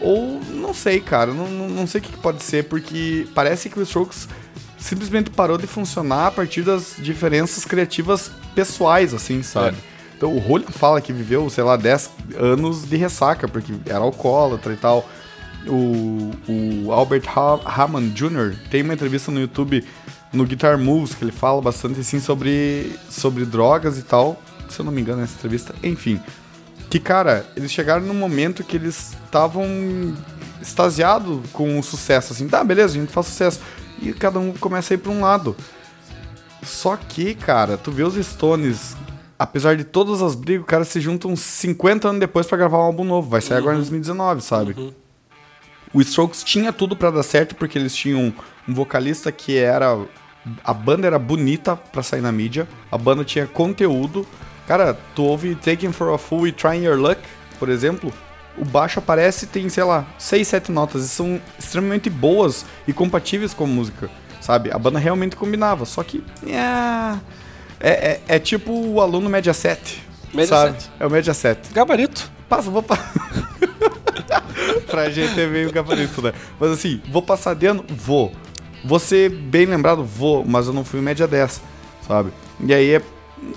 ou 0.00 0.40
não 0.50 0.72
sei, 0.72 1.00
cara, 1.00 1.32
não, 1.32 1.48
não, 1.48 1.86
sei 1.86 2.00
o 2.00 2.04
que, 2.04 2.12
que 2.12 2.18
pode 2.18 2.42
ser, 2.42 2.64
porque 2.64 3.26
parece 3.34 3.68
que 3.68 3.78
o 3.78 3.82
Strokes 3.82 4.28
simplesmente 4.78 5.30
parou 5.30 5.58
de 5.58 5.66
funcionar 5.66 6.28
a 6.28 6.30
partir 6.30 6.62
das 6.62 6.94
diferenças 6.98 7.64
criativas 7.64 8.30
pessoais, 8.54 9.12
assim, 9.12 9.42
sabe? 9.42 9.76
Então 10.16 10.34
o 10.34 10.38
Rolling 10.38 10.64
fala 10.64 11.00
que 11.00 11.12
viveu, 11.12 11.48
sei 11.50 11.62
lá, 11.62 11.76
10 11.76 12.10
anos 12.36 12.88
de 12.88 12.96
ressaca, 12.96 13.46
porque 13.46 13.72
era 13.84 13.98
alcoólatra 13.98 14.72
e 14.72 14.76
tal. 14.76 15.08
O, 15.66 16.30
o 16.48 16.92
Albert 16.92 17.24
ha 17.34 17.58
Hammond 17.64 18.10
Jr. 18.14 18.56
tem 18.70 18.82
uma 18.82 18.94
entrevista 18.94 19.30
no 19.30 19.40
YouTube, 19.40 19.84
no 20.32 20.44
Guitar 20.44 20.78
Moves, 20.78 21.14
que 21.14 21.24
ele 21.24 21.32
fala 21.32 21.60
bastante 21.60 22.00
assim 22.00 22.20
sobre, 22.20 22.96
sobre 23.10 23.44
drogas 23.44 23.98
e 23.98 24.02
tal. 24.02 24.40
Se 24.68 24.80
eu 24.80 24.84
não 24.84 24.92
me 24.92 25.02
engano, 25.02 25.20
nessa 25.20 25.34
entrevista. 25.34 25.74
Enfim. 25.82 26.20
Que, 26.88 27.00
cara, 27.00 27.44
eles 27.56 27.70
chegaram 27.70 28.06
num 28.06 28.14
momento 28.14 28.64
que 28.64 28.76
eles 28.76 29.14
estavam 29.24 29.66
extasiados 30.62 31.40
com 31.52 31.78
o 31.78 31.82
sucesso. 31.82 32.32
Assim, 32.32 32.48
tá, 32.48 32.62
beleza, 32.64 32.96
a 32.96 33.00
gente 33.00 33.12
faz 33.12 33.26
sucesso. 33.26 33.60
E 34.00 34.12
cada 34.12 34.38
um 34.38 34.52
começa 34.52 34.94
a 34.94 34.96
ir 34.96 34.98
pra 34.98 35.12
um 35.12 35.20
lado. 35.20 35.56
Só 36.62 36.96
que, 36.96 37.34
cara, 37.34 37.76
tu 37.76 37.90
vê 37.90 38.02
os 38.02 38.14
Stones, 38.14 38.96
apesar 39.38 39.76
de 39.76 39.84
todas 39.84 40.22
as 40.22 40.34
brigas, 40.34 40.62
o 40.62 40.66
cara 40.66 40.84
se 40.84 41.00
juntam 41.00 41.30
uns 41.30 41.40
50 41.40 42.08
anos 42.08 42.20
depois 42.20 42.46
pra 42.46 42.58
gravar 42.58 42.78
um 42.78 42.82
álbum 42.82 43.04
novo. 43.04 43.28
Vai 43.28 43.40
sair 43.40 43.58
agora 43.58 43.74
em 43.74 43.78
2019, 43.78 44.40
sabe? 44.42 44.94
O 45.92 46.00
Strokes 46.00 46.42
tinha 46.42 46.72
tudo 46.72 46.96
pra 46.96 47.10
dar 47.10 47.22
certo, 47.22 47.54
porque 47.54 47.78
eles 47.78 47.94
tinham 47.94 48.32
um 48.68 48.74
vocalista 48.74 49.30
que 49.32 49.56
era. 49.56 49.98
A 50.62 50.72
banda 50.72 51.06
era 51.06 51.18
bonita 51.18 51.74
pra 51.74 52.02
sair 52.02 52.20
na 52.20 52.30
mídia, 52.30 52.68
a 52.90 52.96
banda 52.96 53.24
tinha 53.24 53.46
conteúdo. 53.46 54.26
Cara, 54.66 54.94
tu 55.14 55.24
ouve 55.24 55.54
Taking 55.54 55.92
for 55.92 56.12
a 56.12 56.18
Fool 56.18 56.46
e 56.46 56.52
Trying 56.52 56.84
Your 56.84 56.98
Luck, 56.98 57.20
por 57.58 57.68
exemplo, 57.68 58.12
o 58.58 58.64
baixo 58.64 58.98
aparece 58.98 59.44
e 59.44 59.48
tem, 59.48 59.68
sei 59.68 59.84
lá, 59.84 60.06
6, 60.18 60.48
7 60.48 60.72
notas 60.72 61.04
e 61.04 61.08
são 61.08 61.40
extremamente 61.58 62.08
boas 62.08 62.64
e 62.86 62.92
compatíveis 62.92 63.52
com 63.52 63.64
a 63.64 63.66
música, 63.66 64.10
sabe? 64.40 64.72
A 64.72 64.78
banda 64.78 64.98
realmente 64.98 65.36
combinava, 65.36 65.84
só 65.84 66.02
que. 66.02 66.24
É, 66.46 67.18
é, 67.80 67.90
é, 67.90 68.20
é 68.28 68.38
tipo 68.38 68.72
o 68.72 69.00
aluno 69.00 69.28
média 69.28 69.52
7. 69.52 70.02
Média 70.32 70.46
sabe? 70.46 70.82
7. 70.82 70.92
É 71.00 71.06
o 71.06 71.10
média 71.10 71.34
7. 71.34 71.72
Gabarito. 71.72 72.30
Passa, 72.48 72.70
vou 72.70 72.82
pa... 72.82 72.98
pra 74.86 75.10
gente 75.10 75.38
é 75.40 75.46
meio 75.46 75.72
gabarito, 75.72 76.22
né? 76.22 76.32
Mas 76.58 76.70
assim, 76.70 77.00
vou 77.10 77.22
passar 77.22 77.54
de 77.54 77.66
ano? 77.66 77.84
Vou. 77.88 78.32
Vou 78.84 78.98
ser 78.98 79.30
bem 79.30 79.66
lembrado? 79.66 80.04
Vou, 80.04 80.44
mas 80.44 80.66
eu 80.66 80.72
não 80.72 80.84
fui 80.84 81.00
média 81.00 81.26
10, 81.26 81.60
sabe? 82.06 82.32
E 82.60 82.72
aí 82.72 82.94
é. 82.94 83.02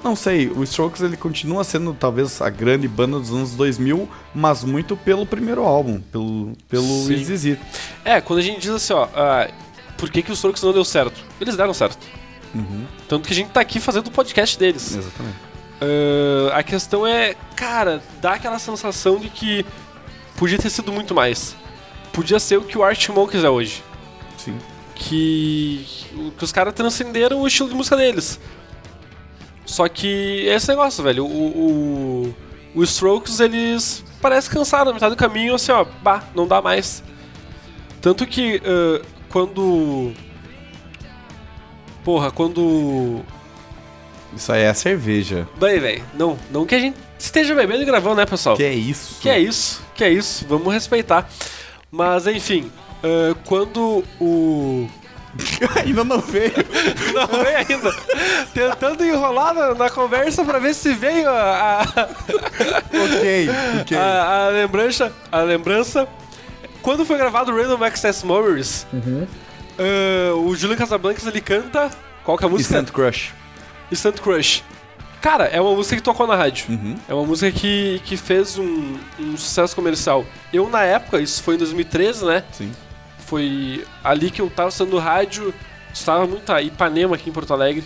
Não 0.03 0.13
sei, 0.13 0.49
o 0.49 0.62
Strokes 0.63 1.01
ele 1.01 1.15
continua 1.15 1.63
sendo 1.63 1.93
talvez 1.93 2.41
a 2.41 2.49
grande 2.49 2.86
banda 2.86 3.17
dos 3.17 3.32
anos 3.32 3.55
2000, 3.55 4.10
mas 4.36 4.63
muito 4.63 4.97
pelo 4.97 5.25
primeiro 5.25 5.63
álbum, 5.63 6.01
pelo, 6.01 6.51
pelo 6.67 6.84
Sim. 6.84 7.13
Easy 7.13 7.60
É, 8.03 8.19
quando 8.19 8.39
a 8.39 8.41
gente 8.41 8.60
diz 8.60 8.71
assim, 8.71 8.91
ó, 8.91 9.08
ah, 9.15 9.47
por 9.97 10.10
que, 10.10 10.21
que 10.21 10.32
os 10.32 10.39
Strokes 10.39 10.62
não 10.63 10.73
deu 10.73 10.84
certo? 10.84 11.23
Eles 11.39 11.55
deram 11.55 11.73
certo. 11.73 11.97
Tanto 13.07 13.27
que 13.27 13.33
a 13.33 13.35
gente 13.35 13.49
tá 13.51 13.62
aqui 13.62 13.79
fazendo 13.79 14.07
o 14.07 14.12
podcast 14.12 14.57
deles. 14.57 14.95
Exatamente. 14.95 15.49
Ah, 15.81 16.57
a 16.57 16.63
questão 16.63 17.05
é, 17.05 17.35
cara, 17.55 18.01
dá 18.21 18.33
aquela 18.33 18.59
sensação 18.59 19.17
de 19.17 19.29
que 19.29 19.65
podia 20.35 20.57
ter 20.57 20.69
sido 20.69 20.91
muito 20.91 21.13
mais. 21.13 21.55
Podia 22.12 22.39
ser 22.39 22.57
o 22.57 22.63
que 22.63 22.77
o 22.77 22.83
Art 22.83 23.07
Monkeys 23.09 23.43
é 23.43 23.49
hoje. 23.49 23.83
Sim. 24.38 24.57
Que, 24.95 25.85
que 26.38 26.43
os 26.43 26.51
caras 26.51 26.73
transcenderam 26.73 27.41
o 27.41 27.47
estilo 27.47 27.69
de 27.69 27.75
música 27.75 27.95
deles. 27.95 28.39
Só 29.65 29.88
que 29.88 30.47
é 30.49 30.55
esse 30.55 30.67
negócio, 30.67 31.03
velho. 31.03 31.25
O, 31.25 32.25
o, 32.25 32.35
o 32.75 32.83
Strokes, 32.83 33.39
eles 33.39 34.03
parece 34.19 34.49
cansaram 34.49 34.85
na 34.85 34.93
metade 34.93 35.15
do 35.15 35.17
caminho, 35.17 35.55
assim, 35.55 35.71
ó, 35.71 35.85
bah, 36.01 36.23
não 36.35 36.47
dá 36.47 36.62
mais. 36.62 37.03
Tanto 38.01 38.25
que 38.25 38.62
ah, 38.65 39.05
quando. 39.29 40.12
Porra, 42.10 42.32
quando. 42.32 43.22
Isso 44.36 44.52
aí 44.52 44.63
é 44.63 44.69
a 44.69 44.74
cerveja. 44.74 45.48
Daí, 45.60 45.80
velho. 45.80 46.04
Não, 46.15 46.39
não 46.50 46.65
que 46.65 46.74
a 46.74 46.80
gente 46.80 46.98
esteja 47.19 47.54
bebendo 47.54 47.84
e 47.84 47.86
gravando, 47.86 48.15
né, 48.15 48.26
pessoal? 48.26 48.58
Que 48.58 48.63
é 48.63 48.74
isso? 48.74 49.22
Que 49.22 49.30
é 49.30 49.38
isso, 49.38 49.84
que 49.93 50.04
é 50.04 50.10
isso, 50.10 50.43
vamos 50.50 50.74
respeitar. 50.74 51.30
Mas 51.91 52.26
enfim, 52.26 52.72
ah, 53.04 53.36
quando 53.45 54.04
o. 54.19 54.89
Ainda 55.86 56.04
não 56.04 56.19
veio. 56.19 56.52
Não 57.13 57.28
veio 57.28 57.58
ainda. 57.58 57.95
Tentando 58.52 59.06
enrolar 59.06 59.54
na, 59.54 59.76
na 59.76 59.89
conversa 59.91 60.43
pra 60.43 60.58
ver 60.58 60.74
se 60.74 60.91
veio 60.93 61.30
a, 61.30 61.82
a, 61.82 61.84
ok, 63.06 63.50
ok. 63.82 63.95
a, 63.98 64.45
a 64.45 64.50
lembrança. 64.50 65.13
A 65.32 65.41
lembrança. 65.41 66.08
Quando 66.82 67.06
foi 67.06 67.19
gravado 67.19 67.52
o 67.52 67.56
Random 67.56 67.84
Access 67.84 68.26
Memories, 68.26 68.88
ah, 69.80 70.36
o 70.36 70.56
Julian 70.56 70.78
Casablancas 70.78 71.26
ele 71.26 71.42
canta. 71.42 71.89
Qual 72.24 72.38
que 72.38 72.44
é 72.44 72.48
a 72.48 72.50
música? 72.50 72.80
Instant 72.80 72.94
Crush. 72.94 73.34
Instant 73.92 74.20
Crush. 74.20 74.63
Cara, 75.22 75.46
é 75.46 75.60
uma 75.60 75.76
música 75.76 75.96
que 75.96 76.02
tocou 76.02 76.26
na 76.28 76.36
rádio. 76.36 76.65
Uhum. 76.70 76.96
É 77.08 77.13
uma 77.13 77.26
música 77.26 77.52
que, 77.52 78.02
que 78.06 78.15
fez 78.15 78.58
um, 78.58 78.98
um 79.20 79.36
sucesso 79.36 79.76
comercial. 79.76 80.26
Eu, 80.54 80.70
na 80.70 80.84
época, 80.84 81.20
isso 81.20 81.44
foi 81.44 81.56
em 81.56 81.58
2013, 81.58 82.26
né? 82.26 82.44
Sim. 82.52 82.72
Foi 83.26 83.86
ali 84.04 84.32
que 84.32 84.42
eu 84.42 84.50
tava 84.50 84.72
sendo 84.72 84.98
rádio. 84.98 85.54
Estava 85.94 86.26
muito 86.26 86.52
a 86.52 86.62
Ipanema 86.62 87.15
aqui 87.15 87.30
em 87.30 87.34
Porto 87.34 87.54
Alegre, 87.54 87.84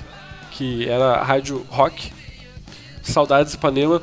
que 0.52 0.88
era 0.88 1.14
a 1.14 1.24
rádio 1.24 1.66
rock. 1.70 2.14
Saudades 3.02 3.54
Ipanema. 3.54 4.02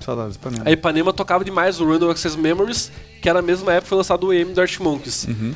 Saudades 0.00 0.36
Panela. 0.36 0.62
A 0.66 0.72
Ipanema 0.72 1.12
tocava 1.12 1.44
demais 1.44 1.80
o 1.80 1.86
Random 1.86 2.10
Access 2.10 2.36
Memories, 2.36 2.90
que 3.20 3.28
era 3.28 3.40
a 3.40 3.42
mesma 3.42 3.72
época 3.72 3.82
que 3.82 3.88
foi 3.90 3.98
lançado 3.98 4.26
o 4.26 4.32
EM 4.32 4.52
do 4.52 4.60
Art 4.60 4.78
Monkeys. 4.80 5.24
Uhum. 5.24 5.54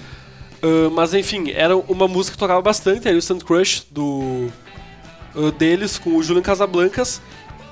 Ah, 0.65 0.89
mas 0.91 1.13
enfim, 1.13 1.51
era 1.51 1.77
uma 1.77 2.09
música 2.09 2.35
que 2.35 2.39
tocava 2.39 2.63
bastante, 2.63 3.07
era 3.07 3.15
o 3.15 3.19
Instant 3.19 3.43
Crush 3.45 3.87
do, 3.91 4.49
ah, 5.37 5.51
deles 5.59 5.99
com 5.99 6.17
o 6.17 6.23
Julian 6.23 6.43
Casablancas. 6.43 7.21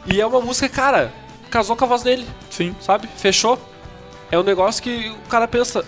E 0.06 0.20
é 0.20 0.26
uma 0.26 0.40
música, 0.40 0.68
cara, 0.68 1.10
casou 1.50 1.74
com 1.74 1.84
a 1.84 1.88
voz 1.88 2.02
dele, 2.02 2.26
Sim. 2.50 2.74
sabe? 2.80 3.08
Fechou. 3.16 3.58
É 4.30 4.38
um 4.38 4.42
negócio 4.42 4.82
que 4.82 5.10
o 5.10 5.28
cara 5.28 5.46
pensa, 5.48 5.84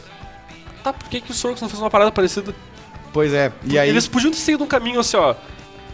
tá, 0.82 0.92
por 0.92 1.08
que, 1.08 1.20
que 1.20 1.30
o 1.30 1.34
Strokes 1.34 1.60
não 1.60 1.68
fez 1.68 1.80
uma 1.80 1.90
parada 1.90 2.12
parecida? 2.12 2.54
Pois 3.12 3.32
é. 3.32 3.52
E 3.64 3.78
aí. 3.78 3.88
Eles 3.88 4.06
podiam 4.08 4.30
ter 4.30 4.38
seguido 4.38 4.64
um 4.64 4.66
caminho 4.66 5.00
assim, 5.00 5.16
ó. 5.16 5.34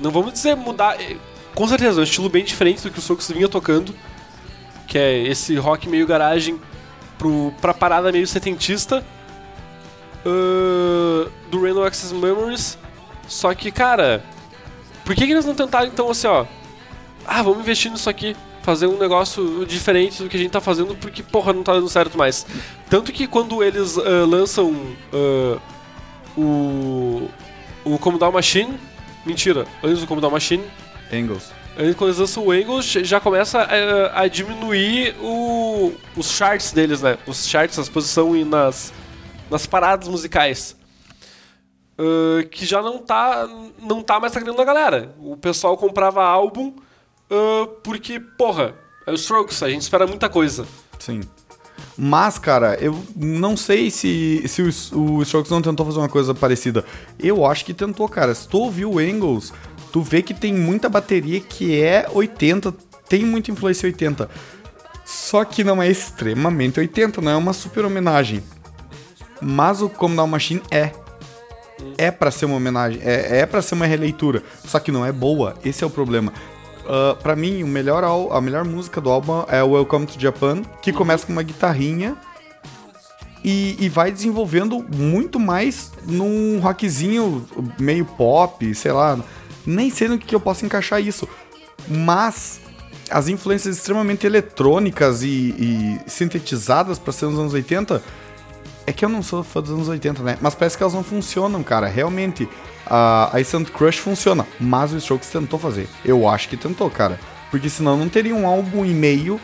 Não 0.00 0.10
vamos 0.10 0.32
dizer 0.32 0.56
mudar. 0.56 1.00
eh, 1.00 1.16
Com 1.54 1.66
certeza, 1.68 1.98
é 1.98 2.02
um 2.02 2.04
estilo 2.04 2.28
bem 2.28 2.44
diferente 2.44 2.82
do 2.82 2.90
que 2.90 2.98
o 2.98 3.00
Strokes 3.00 3.30
vinha 3.30 3.48
tocando. 3.48 3.94
Que 4.86 4.98
é 4.98 5.18
esse 5.28 5.54
rock 5.56 5.88
meio 5.88 6.06
garagem 6.06 6.58
pro, 7.18 7.52
pra 7.60 7.72
parada 7.74 8.10
meio 8.10 8.26
setentista. 8.26 9.04
Ah, 10.24 11.28
do 11.50 11.62
Random 11.62 11.84
Access 11.84 12.14
Memories. 12.14 12.78
Só 13.28 13.54
que, 13.54 13.70
cara. 13.70 14.22
Por 15.04 15.14
que, 15.14 15.26
que 15.26 15.32
eles 15.32 15.44
não 15.44 15.54
tentaram 15.54 15.86
então 15.86 16.10
assim, 16.10 16.26
ó? 16.26 16.44
Ah, 17.26 17.42
vamos 17.42 17.60
investir 17.60 17.90
nisso 17.90 18.08
aqui. 18.08 18.36
Fazer 18.62 18.86
um 18.86 18.98
negócio 18.98 19.64
diferente 19.64 20.22
do 20.22 20.28
que 20.28 20.36
a 20.36 20.40
gente 20.40 20.50
tá 20.50 20.60
fazendo, 20.60 20.94
porque, 20.94 21.22
porra, 21.22 21.52
não 21.52 21.62
tá 21.62 21.72
dando 21.72 21.88
certo 21.88 22.18
mais. 22.18 22.46
Tanto 22.88 23.12
que 23.12 23.26
quando 23.26 23.62
eles 23.62 23.96
ah, 23.98 24.26
lançam 24.26 24.74
ah, 25.12 25.58
o. 26.36 27.28
O 27.82 27.98
Commodore 27.98 28.32
Machine. 28.32 28.78
Mentira, 29.24 29.66
antes 29.82 30.00
do 30.00 30.06
Commodore 30.06 30.32
Machine. 30.32 30.64
Angles. 31.12 31.50
Antes, 31.78 31.94
quando 31.94 32.10
eles 32.10 32.18
lançam 32.18 32.44
o 32.44 32.50
Angles, 32.50 32.84
já 32.84 33.20
começa 33.20 33.60
a, 33.60 34.22
a 34.22 34.28
diminuir 34.28 35.14
o, 35.20 35.92
os 36.16 36.30
charts 36.30 36.72
deles, 36.72 37.00
né? 37.00 37.16
Os 37.26 37.46
charts, 37.46 37.78
as 37.78 37.88
posições 37.88 38.46
nas, 38.46 38.92
nas 39.50 39.66
paradas 39.66 40.08
musicais. 40.08 40.76
Ah, 41.98 42.42
que 42.50 42.64
já 42.64 42.80
não 42.80 42.98
tá, 42.98 43.46
não 43.78 44.02
tá 44.02 44.18
mais 44.18 44.34
agradando 44.34 44.62
a 44.62 44.64
galera. 44.64 45.14
O 45.18 45.36
pessoal 45.36 45.76
comprava 45.76 46.24
álbum 46.24 46.74
ah, 47.30 47.68
porque, 47.82 48.18
porra, 48.18 48.74
é 49.06 49.12
o 49.12 49.14
Strokes, 49.14 49.62
a 49.62 49.68
gente 49.68 49.82
espera 49.82 50.06
muita 50.06 50.28
coisa. 50.28 50.66
Sim. 50.98 51.20
Mas, 51.96 52.38
cara, 52.38 52.76
eu 52.80 52.98
não 53.14 53.56
sei 53.56 53.90
se, 53.90 54.42
se 54.48 54.62
o, 54.62 55.16
o 55.16 55.22
Strokes 55.22 55.50
não 55.50 55.60
tentou 55.60 55.84
fazer 55.84 55.98
uma 55.98 56.08
coisa 56.08 56.34
parecida. 56.34 56.84
Eu 57.18 57.44
acho 57.44 57.64
que 57.64 57.74
tentou, 57.74 58.08
cara. 58.08 58.34
Se 58.34 58.48
tu 58.48 58.58
ouvir 58.58 58.86
o 58.86 58.98
Angles, 58.98 59.52
tu 59.92 60.00
vê 60.00 60.22
que 60.22 60.32
tem 60.32 60.54
muita 60.54 60.88
bateria 60.88 61.40
que 61.40 61.80
é 61.80 62.08
80, 62.10 62.74
tem 63.08 63.24
muita 63.24 63.50
influência 63.50 63.86
80. 63.86 64.30
Só 65.04 65.44
que 65.44 65.62
não 65.62 65.82
é 65.82 65.88
extremamente 65.90 66.80
80, 66.80 67.20
não 67.20 67.32
é 67.32 67.36
uma 67.36 67.52
super 67.52 67.84
homenagem. 67.84 68.42
Mas 69.40 69.80
o 69.82 69.88
Come 69.88 70.16
Down 70.16 70.26
Machine 70.26 70.62
é. 70.70 70.92
É 71.96 72.10
pra 72.10 72.30
ser 72.30 72.44
uma 72.44 72.56
homenagem, 72.56 73.00
é, 73.02 73.38
é 73.38 73.46
pra 73.46 73.62
ser 73.62 73.74
uma 73.74 73.86
releitura. 73.86 74.42
Só 74.66 74.78
que 74.78 74.92
não 74.92 75.04
é 75.04 75.10
boa, 75.10 75.54
esse 75.64 75.82
é 75.82 75.86
o 75.86 75.90
problema. 75.90 76.32
Ah, 76.86 77.16
pra 77.22 77.36
mim, 77.36 77.62
o 77.62 77.68
melhor, 77.68 78.04
a 78.04 78.40
melhor 78.40 78.64
música 78.64 79.00
do 79.00 79.08
álbum 79.08 79.44
é 79.48 79.62
Welcome 79.62 80.06
to 80.06 80.20
Japan, 80.20 80.62
que 80.82 80.92
começa 80.92 81.24
com 81.24 81.32
uma 81.32 81.42
guitarrinha 81.42 82.16
e, 83.44 83.76
e 83.78 83.88
vai 83.88 84.10
desenvolvendo 84.10 84.84
muito 84.92 85.38
mais 85.38 85.92
num 86.04 86.58
rockzinho 86.58 87.46
meio 87.78 88.04
pop, 88.04 88.74
sei 88.74 88.90
lá. 88.90 89.18
Nem 89.64 89.88
sei 89.88 90.08
no 90.08 90.18
que, 90.18 90.34
eu 90.34 90.40
posso 90.40 90.66
encaixar 90.66 91.00
isso. 91.00 91.28
Mas 91.86 92.60
as 93.08 93.28
influências 93.28 93.76
extremamente 93.76 94.26
eletrônicas 94.26 95.22
e, 95.22 95.54
e 95.56 96.00
sintetizadas 96.08 96.98
pra 96.98 97.12
ser 97.12 97.26
nos 97.26 97.38
anos 97.38 97.54
80 97.54 98.02
é 98.90 98.92
que 98.92 99.04
eu 99.04 99.08
não 99.08 99.22
sou 99.22 99.42
fã 99.42 99.60
dos 99.60 99.70
anos 99.70 99.88
80, 99.88 100.22
né? 100.22 100.38
Mas 100.40 100.54
parece 100.54 100.76
que 100.76 100.82
elas 100.82 100.94
não 100.94 101.02
funcionam, 101.04 101.62
cara. 101.62 101.86
Realmente, 101.88 102.48
a, 102.86 103.30
a 103.34 103.40
Instant 103.40 103.68
Crush 103.70 103.98
funciona, 103.98 104.46
mas 104.58 104.92
o 104.92 104.96
Strokes 104.98 105.28
tentou 105.30 105.58
fazer. 105.58 105.88
Eu 106.04 106.28
acho 106.28 106.48
que 106.48 106.56
tentou, 106.56 106.90
cara. 106.90 107.18
Porque 107.50 107.68
senão 107.68 107.96
não 107.96 108.08
teria 108.08 108.34
um 108.34 108.46
álbum 108.46 108.84
e 108.84 108.90
meio 108.94 109.40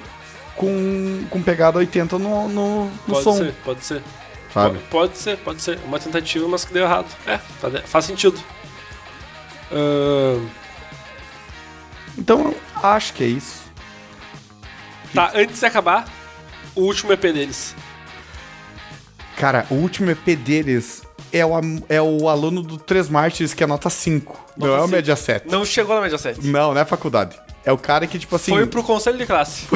com, 0.56 1.24
com 1.30 1.42
pegada 1.42 1.78
80 1.78 2.18
no, 2.18 2.48
no, 2.48 2.84
no 2.86 2.90
Pode 3.08 3.22
som, 3.24 3.36
ser, 3.36 3.52
pode 3.64 3.84
ser. 3.84 4.02
sabe? 4.52 4.78
Pode, 4.78 4.84
pode 4.90 5.18
ser, 5.18 5.36
pode 5.38 5.62
ser. 5.62 5.78
Uma 5.84 5.98
tentativa, 5.98 6.46
mas 6.48 6.64
que 6.64 6.72
deu 6.72 6.84
errado. 6.84 7.06
É, 7.26 7.38
tá 7.60 7.70
faz 7.84 8.04
sentido. 8.04 8.38
Ah, 9.72 10.40
Então, 12.18 12.54
acho 12.82 13.12
que 13.12 13.24
é 13.24 13.26
isso. 13.26 13.64
tá, 15.14 15.32
antes 15.34 15.60
de 15.60 15.66
acabar, 15.66 16.06
o 16.74 16.82
último 16.82 17.12
EP 17.12 17.20
deles. 17.22 17.74
Cara, 19.36 19.66
o 19.70 19.74
último 19.74 20.10
EP 20.10 20.36
deles 20.36 21.02
é 21.32 21.44
o, 21.44 21.50
é 21.88 22.00
o 22.00 22.28
aluno 22.28 22.62
do 22.62 22.78
3 22.78 23.08
Mártires, 23.08 23.52
que 23.52 23.62
é 23.62 23.66
nota 23.66 23.90
5. 23.90 24.46
Não 24.56 24.68
Nota 24.68 24.80
é 24.80 24.84
o 24.84 24.88
média 24.88 25.14
7. 25.14 25.48
Não 25.48 25.64
chegou 25.64 25.94
na 25.94 26.00
média 26.00 26.16
7. 26.16 26.46
Não, 26.46 26.72
não 26.72 26.80
é 26.80 26.84
faculdade. 26.84 27.38
É 27.64 27.70
o 27.70 27.76
cara 27.76 28.06
que, 28.06 28.18
tipo 28.18 28.34
assim. 28.34 28.52
Foi 28.52 28.66
pro 28.66 28.82
conselho 28.82 29.18
de 29.18 29.26
classe. 29.26 29.66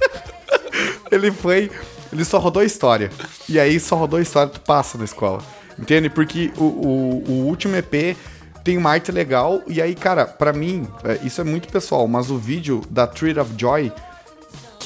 Ele 1.10 1.32
foi. 1.32 1.70
Ele 2.12 2.24
só 2.24 2.38
rodou 2.38 2.62
a 2.62 2.64
história. 2.64 3.10
E 3.48 3.58
aí 3.58 3.80
só 3.80 3.96
rodou 3.96 4.18
a 4.18 4.22
história, 4.22 4.52
tu 4.52 4.60
passa 4.60 4.96
na 4.96 5.04
escola. 5.04 5.42
Entende? 5.78 6.08
Porque 6.08 6.52
o, 6.56 6.64
o, 6.64 7.24
o 7.26 7.32
último 7.46 7.74
EP 7.76 8.16
tem 8.62 8.76
uma 8.76 8.90
arte 8.90 9.10
legal. 9.10 9.62
E 9.66 9.80
aí, 9.80 9.94
cara, 9.94 10.26
pra 10.26 10.52
mim, 10.52 10.86
é, 11.04 11.18
isso 11.24 11.40
é 11.40 11.44
muito 11.44 11.68
pessoal, 11.68 12.06
mas 12.06 12.30
o 12.30 12.36
vídeo 12.36 12.82
da 12.90 13.06
Treat 13.06 13.38
of 13.38 13.52
Joy, 13.56 13.92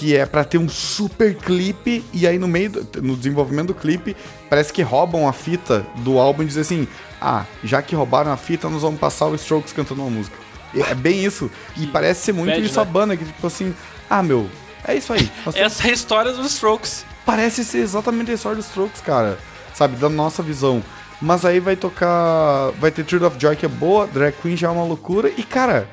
que 0.05 0.15
é 0.15 0.27
pra 0.27 0.45
ter 0.45 0.59
um 0.59 0.69
super 0.69 1.35
clipe, 1.35 2.05
e 2.13 2.27
aí 2.27 2.39
no 2.39 2.47
meio, 2.47 2.69
do- 2.71 3.01
no 3.03 3.17
desenvolvimento 3.17 3.69
do 3.69 3.75
clipe, 3.75 4.15
parece 4.51 4.71
que 4.71 4.83
roubam 4.83 5.27
a 5.27 5.33
fita 5.33 5.85
do 5.97 6.19
álbum 6.19 6.43
e 6.43 6.47
dizem 6.47 6.61
assim: 6.61 6.89
ah, 7.21 7.45
já 7.63 7.81
que 7.81 7.97
roubaram 7.97 8.31
a 8.31 8.37
fita, 8.37 8.69
nós 8.69 8.83
vamos 8.83 9.01
passar 9.01 9.27
o 9.27 9.35
Strokes 9.35 9.73
cantando 9.73 10.03
uma 10.03 10.11
música. 10.11 10.37
É 10.75 10.95
bem 10.95 11.25
isso. 11.25 11.51
E 11.77 11.87
parece 11.87 12.21
ser 12.23 12.33
muito 12.33 12.51
bad, 12.51 12.67
isso 12.67 12.79
a 12.81 12.85
né? 12.85 12.91
banda, 12.91 13.17
que 13.17 13.25
tipo 13.25 13.47
assim, 13.47 13.75
ah, 14.11 14.23
meu, 14.23 14.47
é 14.87 14.95
isso 14.95 15.11
aí. 15.13 15.31
Nós 15.47 15.55
temos- 15.55 15.73
Essa 15.73 15.89
é 15.89 15.91
a 15.91 15.95
história 15.95 16.33
dos 16.33 16.53
Strokes. 16.53 17.07
Parece 17.25 17.65
ser 17.65 17.79
exatamente 17.79 18.31
a 18.31 18.35
história 18.35 18.57
dos 18.57 18.67
Strokes, 18.67 19.01
cara. 19.01 19.39
Sabe, 19.75 19.97
da 19.97 20.11
nossa 20.11 20.43
visão. 20.43 20.83
Mas 21.23 21.45
aí 21.47 21.61
vai 21.61 21.77
tocar. 21.77 22.73
Vai 22.79 22.91
ter 22.91 23.05
Tear 23.05 23.23
of 23.25 23.37
Joy 23.41 23.57
que 23.57 23.65
é 23.65 23.69
boa, 23.69 24.07
Drag 24.07 24.35
Queen 24.43 24.55
já 24.57 24.69
é 24.69 24.71
uma 24.71 24.85
loucura. 24.85 25.31
E, 25.35 25.43
cara, 25.43 25.89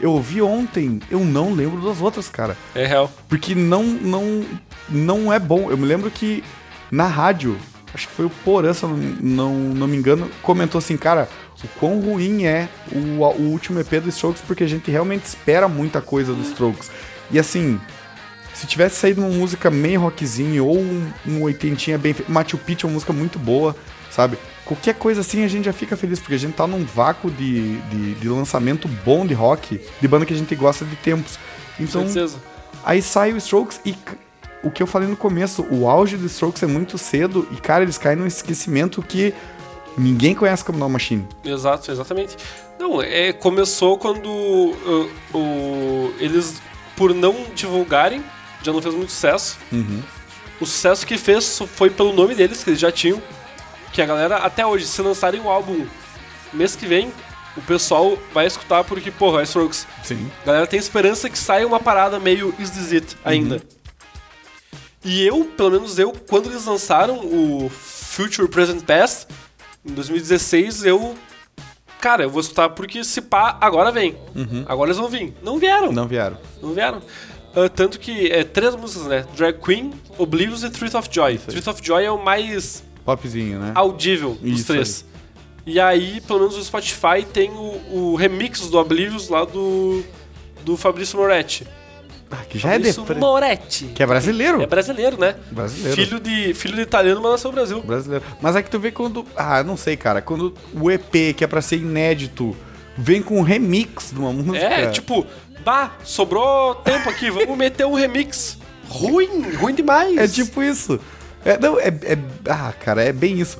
eu 0.00 0.12
ouvi 0.12 0.42
ontem, 0.42 1.00
eu 1.10 1.20
não 1.20 1.52
lembro 1.52 1.80
das 1.80 2.00
outras, 2.00 2.28
cara. 2.28 2.56
É 2.74 2.86
real. 2.86 3.10
Porque 3.28 3.54
não, 3.54 3.82
não, 3.82 4.44
não 4.88 5.32
é 5.32 5.38
bom. 5.38 5.70
Eu 5.70 5.76
me 5.76 5.86
lembro 5.86 6.10
que 6.10 6.44
na 6.90 7.06
rádio, 7.06 7.56
acho 7.94 8.08
que 8.08 8.14
foi 8.14 8.26
o 8.26 8.30
Porã, 8.30 8.72
se 8.72 8.82
eu 8.82 8.90
não, 8.90 8.96
não, 8.96 9.54
não 9.54 9.86
me 9.86 9.96
engano, 9.96 10.30
comentou 10.42 10.78
assim, 10.78 10.96
cara, 10.96 11.28
o 11.64 11.68
quão 11.78 12.00
ruim 12.00 12.44
é 12.44 12.68
o, 12.92 13.22
o 13.22 13.50
último 13.50 13.80
EP 13.80 14.00
dos 14.02 14.14
Strokes, 14.14 14.42
porque 14.46 14.64
a 14.64 14.68
gente 14.68 14.90
realmente 14.90 15.24
espera 15.24 15.68
muita 15.68 16.00
coisa 16.00 16.32
dos 16.32 16.48
Strokes. 16.48 16.90
E 17.30 17.38
assim, 17.38 17.80
se 18.54 18.66
tivesse 18.66 18.96
saído 18.96 19.20
uma 19.20 19.30
música 19.30 19.70
meio 19.70 20.00
rockzinho 20.00 20.66
ou 20.66 20.78
um, 20.78 21.10
um 21.26 21.42
oitentinha 21.42 21.98
bem 21.98 22.12
feito, 22.12 22.30
Machu 22.30 22.58
Picchu 22.58 22.86
é 22.86 22.88
uma 22.88 22.94
música 22.94 23.12
muito 23.12 23.38
boa, 23.38 23.74
sabe? 24.10 24.38
Qualquer 24.66 24.94
coisa 24.96 25.20
assim 25.20 25.44
a 25.44 25.48
gente 25.48 25.64
já 25.64 25.72
fica 25.72 25.96
feliz, 25.96 26.18
porque 26.18 26.34
a 26.34 26.38
gente 26.38 26.54
tá 26.54 26.66
num 26.66 26.84
vácuo 26.84 27.30
de, 27.30 27.78
de, 27.78 28.14
de 28.14 28.28
lançamento 28.28 28.88
bom 28.88 29.24
de 29.24 29.32
rock, 29.32 29.80
de 30.00 30.08
banda 30.08 30.26
que 30.26 30.34
a 30.34 30.36
gente 30.36 30.54
gosta 30.56 30.84
de 30.84 30.96
tempos. 30.96 31.38
Então, 31.78 32.02
certeza. 32.04 32.38
Aí 32.84 33.00
sai 33.00 33.32
o 33.32 33.36
Strokes 33.36 33.80
e 33.84 33.96
o 34.64 34.70
que 34.70 34.82
eu 34.82 34.86
falei 34.86 35.08
no 35.08 35.16
começo, 35.16 35.64
o 35.70 35.88
auge 35.88 36.16
do 36.16 36.26
Strokes 36.26 36.62
é 36.64 36.66
muito 36.66 36.98
cedo 36.98 37.48
e, 37.52 37.56
cara, 37.56 37.84
eles 37.84 37.96
caem 37.96 38.16
num 38.16 38.26
esquecimento 38.26 39.00
que 39.02 39.32
ninguém 39.96 40.34
conhece 40.34 40.64
como 40.64 40.78
Down 40.78 40.88
Machine. 40.88 41.26
Exato, 41.44 41.90
exatamente. 41.90 42.36
Não, 42.78 43.00
é, 43.00 43.32
começou 43.32 43.96
quando 43.96 44.28
uh, 44.28 45.10
o, 45.32 46.12
eles, 46.18 46.60
por 46.96 47.14
não 47.14 47.46
divulgarem, 47.54 48.22
já 48.62 48.72
não 48.72 48.82
fez 48.82 48.94
muito 48.94 49.12
sucesso. 49.12 49.58
O 50.60 50.66
sucesso 50.66 51.06
que 51.06 51.16
fez 51.16 51.60
foi 51.74 51.88
pelo 51.88 52.12
nome 52.12 52.34
deles, 52.34 52.64
que 52.64 52.70
eles 52.70 52.80
já 52.80 52.90
tinham. 52.90 53.22
Que 53.92 54.02
a 54.02 54.06
galera, 54.06 54.36
até 54.38 54.64
hoje, 54.66 54.86
se 54.86 55.00
lançarem 55.00 55.40
um 55.40 55.48
álbum 55.48 55.86
mês 56.52 56.76
que 56.76 56.86
vem, 56.86 57.12
o 57.56 57.62
pessoal 57.62 58.18
vai 58.32 58.46
escutar 58.46 58.84
porque, 58.84 59.10
porra, 59.10 59.40
é 59.40 59.44
Strokes. 59.44 59.86
Sim. 60.02 60.30
A 60.42 60.46
galera 60.46 60.66
tem 60.66 60.78
esperança 60.78 61.30
que 61.30 61.38
saia 61.38 61.66
uma 61.66 61.80
parada 61.80 62.18
meio 62.20 62.54
Is 62.58 62.70
This 62.70 62.92
It 62.92 63.16
ainda. 63.24 63.62
E 65.04 65.24
eu, 65.24 65.44
pelo 65.56 65.70
menos 65.70 65.98
eu, 65.98 66.12
quando 66.28 66.50
eles 66.50 66.64
lançaram 66.64 67.18
o 67.20 67.70
Future 67.70 68.48
Present 68.48 68.82
Past, 68.84 69.26
em 69.84 69.92
2016, 69.92 70.84
eu. 70.84 71.14
Cara, 72.00 72.24
eu 72.24 72.30
vou 72.30 72.40
escutar 72.40 72.68
porque 72.70 73.02
se 73.02 73.22
pá, 73.22 73.56
agora 73.60 73.90
vem. 73.90 74.16
Agora 74.68 74.88
eles 74.90 74.98
vão 74.98 75.08
vir. 75.08 75.34
Não 75.42 75.58
vieram. 75.58 75.86
Não, 75.86 76.02
Não 76.02 76.08
vieram. 76.08 76.38
vieram. 76.62 77.02
Ah, 77.54 77.68
tanto 77.70 77.98
que 77.98 78.30
é 78.30 78.44
três 78.44 78.76
músicas, 78.76 79.06
né? 79.06 79.24
Drag 79.34 79.58
Queen, 79.58 79.92
Oblivious 80.18 80.62
e 80.62 80.68
Truth 80.70 80.94
of 80.94 81.08
Joy. 81.10 81.38
Truth 81.38 81.66
of 81.68 81.80
Joy 81.82 82.04
é 82.04 82.10
o 82.10 82.22
mais 82.22 82.82
Popzinho, 83.06 83.60
né? 83.60 83.72
audível 83.74 84.36
dos 84.40 84.60
Isso 84.60 84.66
três. 84.66 85.04
E 85.64 85.80
aí, 85.80 86.20
pelo 86.20 86.40
menos 86.40 86.56
o 86.56 86.64
Spotify 86.64 87.24
tem 87.32 87.50
o, 87.50 87.80
o 87.90 88.14
remix 88.16 88.68
do 88.68 88.78
Oblivious 88.78 89.28
lá 89.28 89.44
do, 89.44 90.04
do 90.64 90.76
Fabrício 90.76 91.18
Moretti. 91.18 91.66
Ah, 92.30 92.44
que 92.48 92.58
já 92.58 92.70
é 92.70 92.72
Fabrício 92.72 93.04
de... 93.04 93.14
Moretti. 93.14 93.84
Que 93.94 94.02
é 94.02 94.06
brasileiro. 94.06 94.60
É 94.60 94.66
brasileiro, 94.66 95.18
né? 95.18 95.36
Brasileiro. 95.50 95.96
Filho 95.96 96.20
de, 96.20 96.54
filho 96.54 96.74
de 96.74 96.82
italiano, 96.82 97.20
mas 97.22 97.32
nasceu 97.32 97.50
no 97.50 97.54
Brasil. 97.54 97.82
Brasileiro. 97.82 98.24
Mas 98.40 98.56
é 98.56 98.62
que 98.62 98.70
tu 98.70 98.78
vê 98.78 98.90
quando... 98.90 99.24
Ah, 99.36 99.62
não 99.62 99.76
sei, 99.76 99.96
cara. 99.96 100.20
Quando 100.20 100.52
o 100.74 100.90
EP, 100.90 101.34
que 101.36 101.44
é 101.44 101.46
pra 101.46 101.62
ser 101.62 101.76
inédito, 101.76 102.56
vem 102.96 103.22
com 103.22 103.38
um 103.38 103.42
remix 103.42 104.10
de 104.12 104.18
uma 104.18 104.32
música... 104.32 104.58
É, 104.58 104.90
tipo, 104.90 105.24
bah, 105.64 105.96
sobrou 106.04 106.74
tempo 106.76 107.08
aqui, 107.08 107.30
vamos 107.30 107.56
meter 107.56 107.86
um 107.86 107.94
remix. 107.94 108.58
Ruim, 108.88 109.54
ruim 109.54 109.74
demais. 109.74 110.16
É 110.16 110.28
tipo 110.28 110.62
isso. 110.62 111.00
É, 111.46 111.58
não, 111.58 111.78
é, 111.78 111.88
é- 111.88 112.18
Ah, 112.48 112.72
cara, 112.78 113.02
é 113.02 113.12
bem 113.12 113.40
isso. 113.40 113.58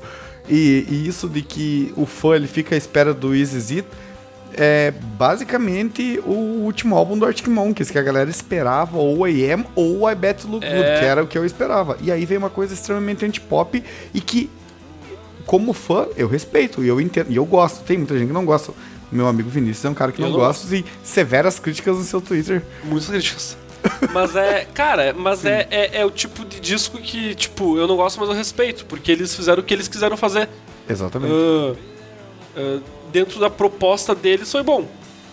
E, 0.49 0.87
e 0.89 1.09
isso 1.09 1.29
de 1.29 1.41
que 1.43 1.93
o 1.97 2.05
fã 2.07 2.37
ele 2.37 2.47
fica 2.47 2.75
à 2.75 2.79
espera 2.79 3.15
do 3.15 3.35
Easy 3.35 3.77
It 3.79 3.89
é 4.59 4.93
basicamente 5.19 6.21
o 6.25 6.31
último 6.65 6.97
álbum 6.97 7.19
do 7.19 7.27
Arctic 7.27 7.47
Monkeys, 7.49 7.91
que 7.91 7.99
a 7.99 8.03
galera 8.03 8.31
esperava 8.31 8.97
ou 8.97 9.25
AM 9.25 9.65
ou 9.75 10.11
I 10.11 10.15
Bet 10.15 10.47
Look 10.47 10.65
É. 10.65 10.71
Good, 10.75 11.01
que 11.01 11.05
era 11.05 11.23
o 11.23 11.27
que 11.27 11.37
eu 11.37 11.45
esperava. 11.45 11.97
E 12.01 12.11
aí 12.11 12.25
vem 12.25 12.39
uma 12.39 12.49
coisa 12.51 12.73
extremamente 12.73 13.25
anti-pop 13.25 13.83
e 14.15 14.21
que, 14.21 14.49
como 15.45 15.73
fã, 15.73 16.07
eu 16.17 16.27
respeito 16.29 16.83
e 16.83 16.89
eu 16.89 17.01
entendo. 17.01 17.31
E 17.31 17.37
eu 17.37 17.45
gosto. 17.45 17.85
Tem 17.85 17.99
muita 17.99 18.17
gente 18.19 18.29
que 18.29 18.33
não 18.35 18.45
gosta. 18.45 18.73
Meu 19.13 19.29
amigo 19.29 19.49
Vinícius 19.51 19.85
é 19.85 19.89
um 19.91 19.95
cara 19.95 20.11
que 20.11 20.21
Eu 20.21 20.27
não 20.27 20.33
não 20.33 20.39
gosta 20.41 20.75
e 20.75 20.85
severas 21.05 21.59
críticas 21.61 21.97
no 21.97 22.03
seu 22.05 22.21
Twitter. 22.21 22.63
Muitas 22.85 23.09
críticas. 23.09 23.57
Mas 24.13 24.37
é, 24.37 24.65
cara, 24.75 25.15
mas 25.17 25.45
é, 25.45 25.67
é, 25.71 26.01
é 26.01 26.05
o 26.05 26.11
tipo 26.11 26.45
de 26.45 26.61
disco 26.61 26.99
que, 26.99 27.35
tipo, 27.35 27.79
eu 27.79 27.87
não 27.87 27.97
gosto, 27.97 28.19
mas 28.21 28.29
eu 28.29 28.35
respeito, 28.35 28.85
porque 28.87 29.13
eles 29.13 29.35
fizeram 29.35 29.63
o 29.63 29.65
que 29.65 29.75
eles 29.75 29.89
quiseram 29.89 30.17
fazer. 30.17 30.49
Exatamente. 30.89 31.33
Ah, 31.33 31.77
ah, 32.57 32.81
dentro 33.13 33.39
da 33.41 33.51
proposta 33.51 34.15
deles 34.15 34.51
foi 34.51 34.63
bom. 34.63 34.87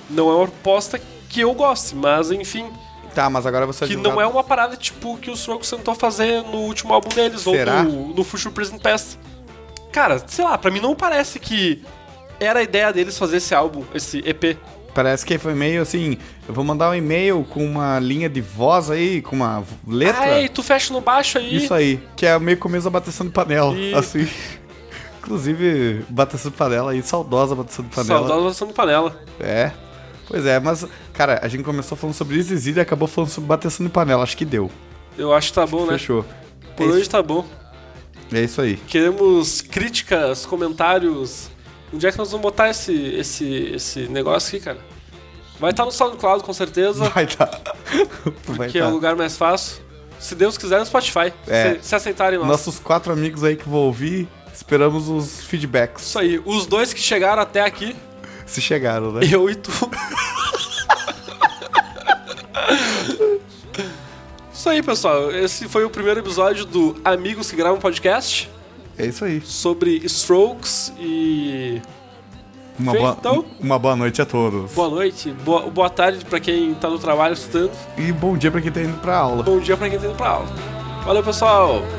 Não 0.09 0.29
é 0.29 0.35
uma 0.35 0.47
proposta 0.47 0.99
que 1.29 1.41
eu 1.41 1.53
goste, 1.53 1.95
mas 1.95 2.31
enfim. 2.31 2.71
Tá, 3.13 3.29
mas 3.29 3.45
agora 3.45 3.65
você 3.65 3.85
Que 3.85 3.95
não 3.95 4.19
é 4.19 4.25
uma 4.25 4.43
parada 4.43 4.75
tipo 4.75 5.17
que 5.17 5.29
o 5.29 5.33
Strokes 5.33 5.69
tentou 5.69 5.93
fazer 5.93 6.41
no 6.43 6.57
último 6.59 6.93
álbum 6.93 7.09
deles, 7.09 7.41
Será? 7.41 7.79
ou 7.79 7.83
no, 7.83 8.13
no 8.15 8.23
Future 8.23 8.53
Present 8.53 8.81
Past. 8.81 9.19
Cara, 9.91 10.21
sei 10.27 10.43
lá, 10.43 10.57
pra 10.57 10.71
mim 10.71 10.79
não 10.79 10.95
parece 10.95 11.39
que 11.39 11.83
era 12.39 12.59
a 12.59 12.63
ideia 12.63 12.91
deles 12.91 13.17
fazer 13.17 13.37
esse 13.37 13.53
álbum, 13.53 13.83
esse 13.93 14.17
EP. 14.25 14.57
Parece 14.93 15.25
que 15.25 15.37
foi 15.39 15.55
meio 15.55 15.81
assim, 15.81 16.17
eu 16.47 16.53
vou 16.53 16.63
mandar 16.63 16.89
um 16.91 16.93
e-mail 16.95 17.45
com 17.49 17.65
uma 17.65 17.99
linha 17.99 18.29
de 18.29 18.41
voz 18.41 18.91
aí, 18.91 19.21
com 19.21 19.35
uma 19.35 19.63
letra. 19.87 20.35
Ah, 20.35 20.41
e 20.41 20.49
tu 20.49 20.61
fecha 20.61 20.93
no 20.93 21.01
baixo 21.01 21.39
aí. 21.39 21.55
Isso 21.55 21.73
aí, 21.73 21.99
que 22.15 22.25
é 22.25 22.37
meio 22.37 22.57
começo 22.57 22.83
da 22.83 22.91
bateção 22.91 23.25
de 23.25 23.31
panela, 23.31 23.73
E- 23.75 23.93
assim. 23.95 24.27
Inclusive, 25.19 26.05
bateção 26.09 26.51
de 26.51 26.57
panela 26.57 26.91
aí, 26.91 27.01
saudosa 27.01 27.55
bateção 27.55 27.83
de 27.85 27.89
panela. 27.95 28.19
Saudosa 28.19 28.43
versão 28.43 28.67
de 28.67 28.73
panela. 28.73 29.17
É. 29.39 29.71
Pois 30.27 30.45
é, 30.45 30.59
mas, 30.59 30.85
cara, 31.13 31.39
a 31.41 31.47
gente 31.47 31.63
começou 31.63 31.97
falando 31.97 32.15
sobre 32.15 32.37
Isis 32.37 32.67
e 32.67 32.79
acabou 32.79 33.07
falando 33.07 33.29
sobre 33.29 33.47
bateção 33.47 33.85
de 33.85 33.91
panela, 33.91 34.21
acho 34.21 34.37
que 34.37 34.45
deu. 34.45 34.69
Eu 35.17 35.33
acho 35.33 35.49
que 35.49 35.53
tá 35.55 35.65
bom, 35.65 35.85
né? 35.85 35.93
Fechou. 35.93 36.25
Por 36.75 36.83
é, 36.83 36.89
hoje 36.89 37.01
isso, 37.01 37.09
tá 37.09 37.21
bom. 37.21 37.45
é 38.31 38.41
isso 38.41 38.61
aí. 38.61 38.77
Queremos 38.77 39.61
críticas, 39.61 40.45
comentários. 40.45 41.49
Onde 41.93 42.07
é 42.07 42.11
que 42.11 42.17
nós 42.17 42.31
vamos 42.31 42.41
botar 42.41 42.69
esse, 42.69 42.91
esse, 43.15 43.45
esse 43.75 43.99
negócio 44.07 44.49
aqui, 44.55 44.65
cara? 44.65 44.79
Vai 45.59 45.69
estar 45.71 45.85
no 45.85 45.91
SoundCloud, 45.91 46.43
com 46.43 46.51
certeza, 46.51 47.05
Vai 47.09 47.27
tá. 47.27 47.61
Vai 48.47 48.69
que 48.69 48.79
é 48.79 48.81
tá. 48.81 48.87
o 48.87 48.91
lugar 48.91 49.15
mais 49.15 49.37
fácil. 49.37 49.83
Se 50.19 50.33
Deus 50.33 50.57
quiser, 50.57 50.79
no 50.79 50.85
Spotify. 50.85 51.31
É. 51.47 51.75
Se, 51.75 51.89
se 51.89 51.95
aceitarem 51.95 52.39
nós. 52.39 52.47
Nossos 52.47 52.79
quatro 52.79 53.13
amigos 53.13 53.43
aí 53.43 53.55
que 53.55 53.69
vão 53.69 53.79
ouvir, 53.81 54.27
esperamos 54.51 55.07
os 55.07 55.41
feedbacks. 55.43 56.03
Isso 56.03 56.17
aí. 56.17 56.41
Os 56.43 56.65
dois 56.65 56.91
que 56.93 56.99
chegaram 56.99 57.41
até 57.41 57.61
aqui, 57.61 57.95
Se 58.45 58.59
chegaram, 58.59 59.11
né? 59.11 59.21
eu 59.31 59.47
e 59.49 59.55
tu. 59.55 59.71
Isso 64.51 64.69
aí, 64.69 64.81
pessoal. 64.81 65.29
Esse 65.31 65.67
foi 65.67 65.83
o 65.83 65.89
primeiro 65.89 66.21
episódio 66.21 66.65
do 66.65 66.95
Amigos 67.03 67.51
que 67.51 67.55
Gravam 67.57 67.79
Podcast 67.79 68.49
É 68.97 69.05
isso 69.05 69.25
aí. 69.25 69.41
sobre 69.41 69.97
Strokes 70.05 70.93
e 70.99 71.81
Uma 72.79 72.91
Feito, 72.91 73.03
boa, 73.03 73.15
então. 73.19 73.45
uma 73.59 73.79
boa 73.79 73.95
noite 73.95 74.21
a 74.21 74.25
todos. 74.25 74.71
boa 74.73 74.89
noite, 74.89 75.31
boa, 75.43 75.69
boa 75.69 75.89
tarde 75.89 76.23
pra 76.25 76.39
quem 76.39 76.73
tá 76.75 76.89
no 76.89 76.97
trabalho 76.99 77.33
estudando, 77.33 77.71
E 77.97 78.11
bom 78.11 78.37
dia 78.37 78.51
pra 78.51 78.61
quem 78.61 78.71
tá 78.71 78.81
indo 78.81 78.99
pra 78.99 79.17
aula. 79.17 79.43
bom 79.43 79.59
dia 79.59 79.75
pra 79.77 79.89
quem 79.89 79.99
tá 79.99 80.05
indo 80.05 80.15
pra 80.15 80.29
aula. 80.29 80.47
Valeu, 81.05 81.23
pessoal! 81.23 81.81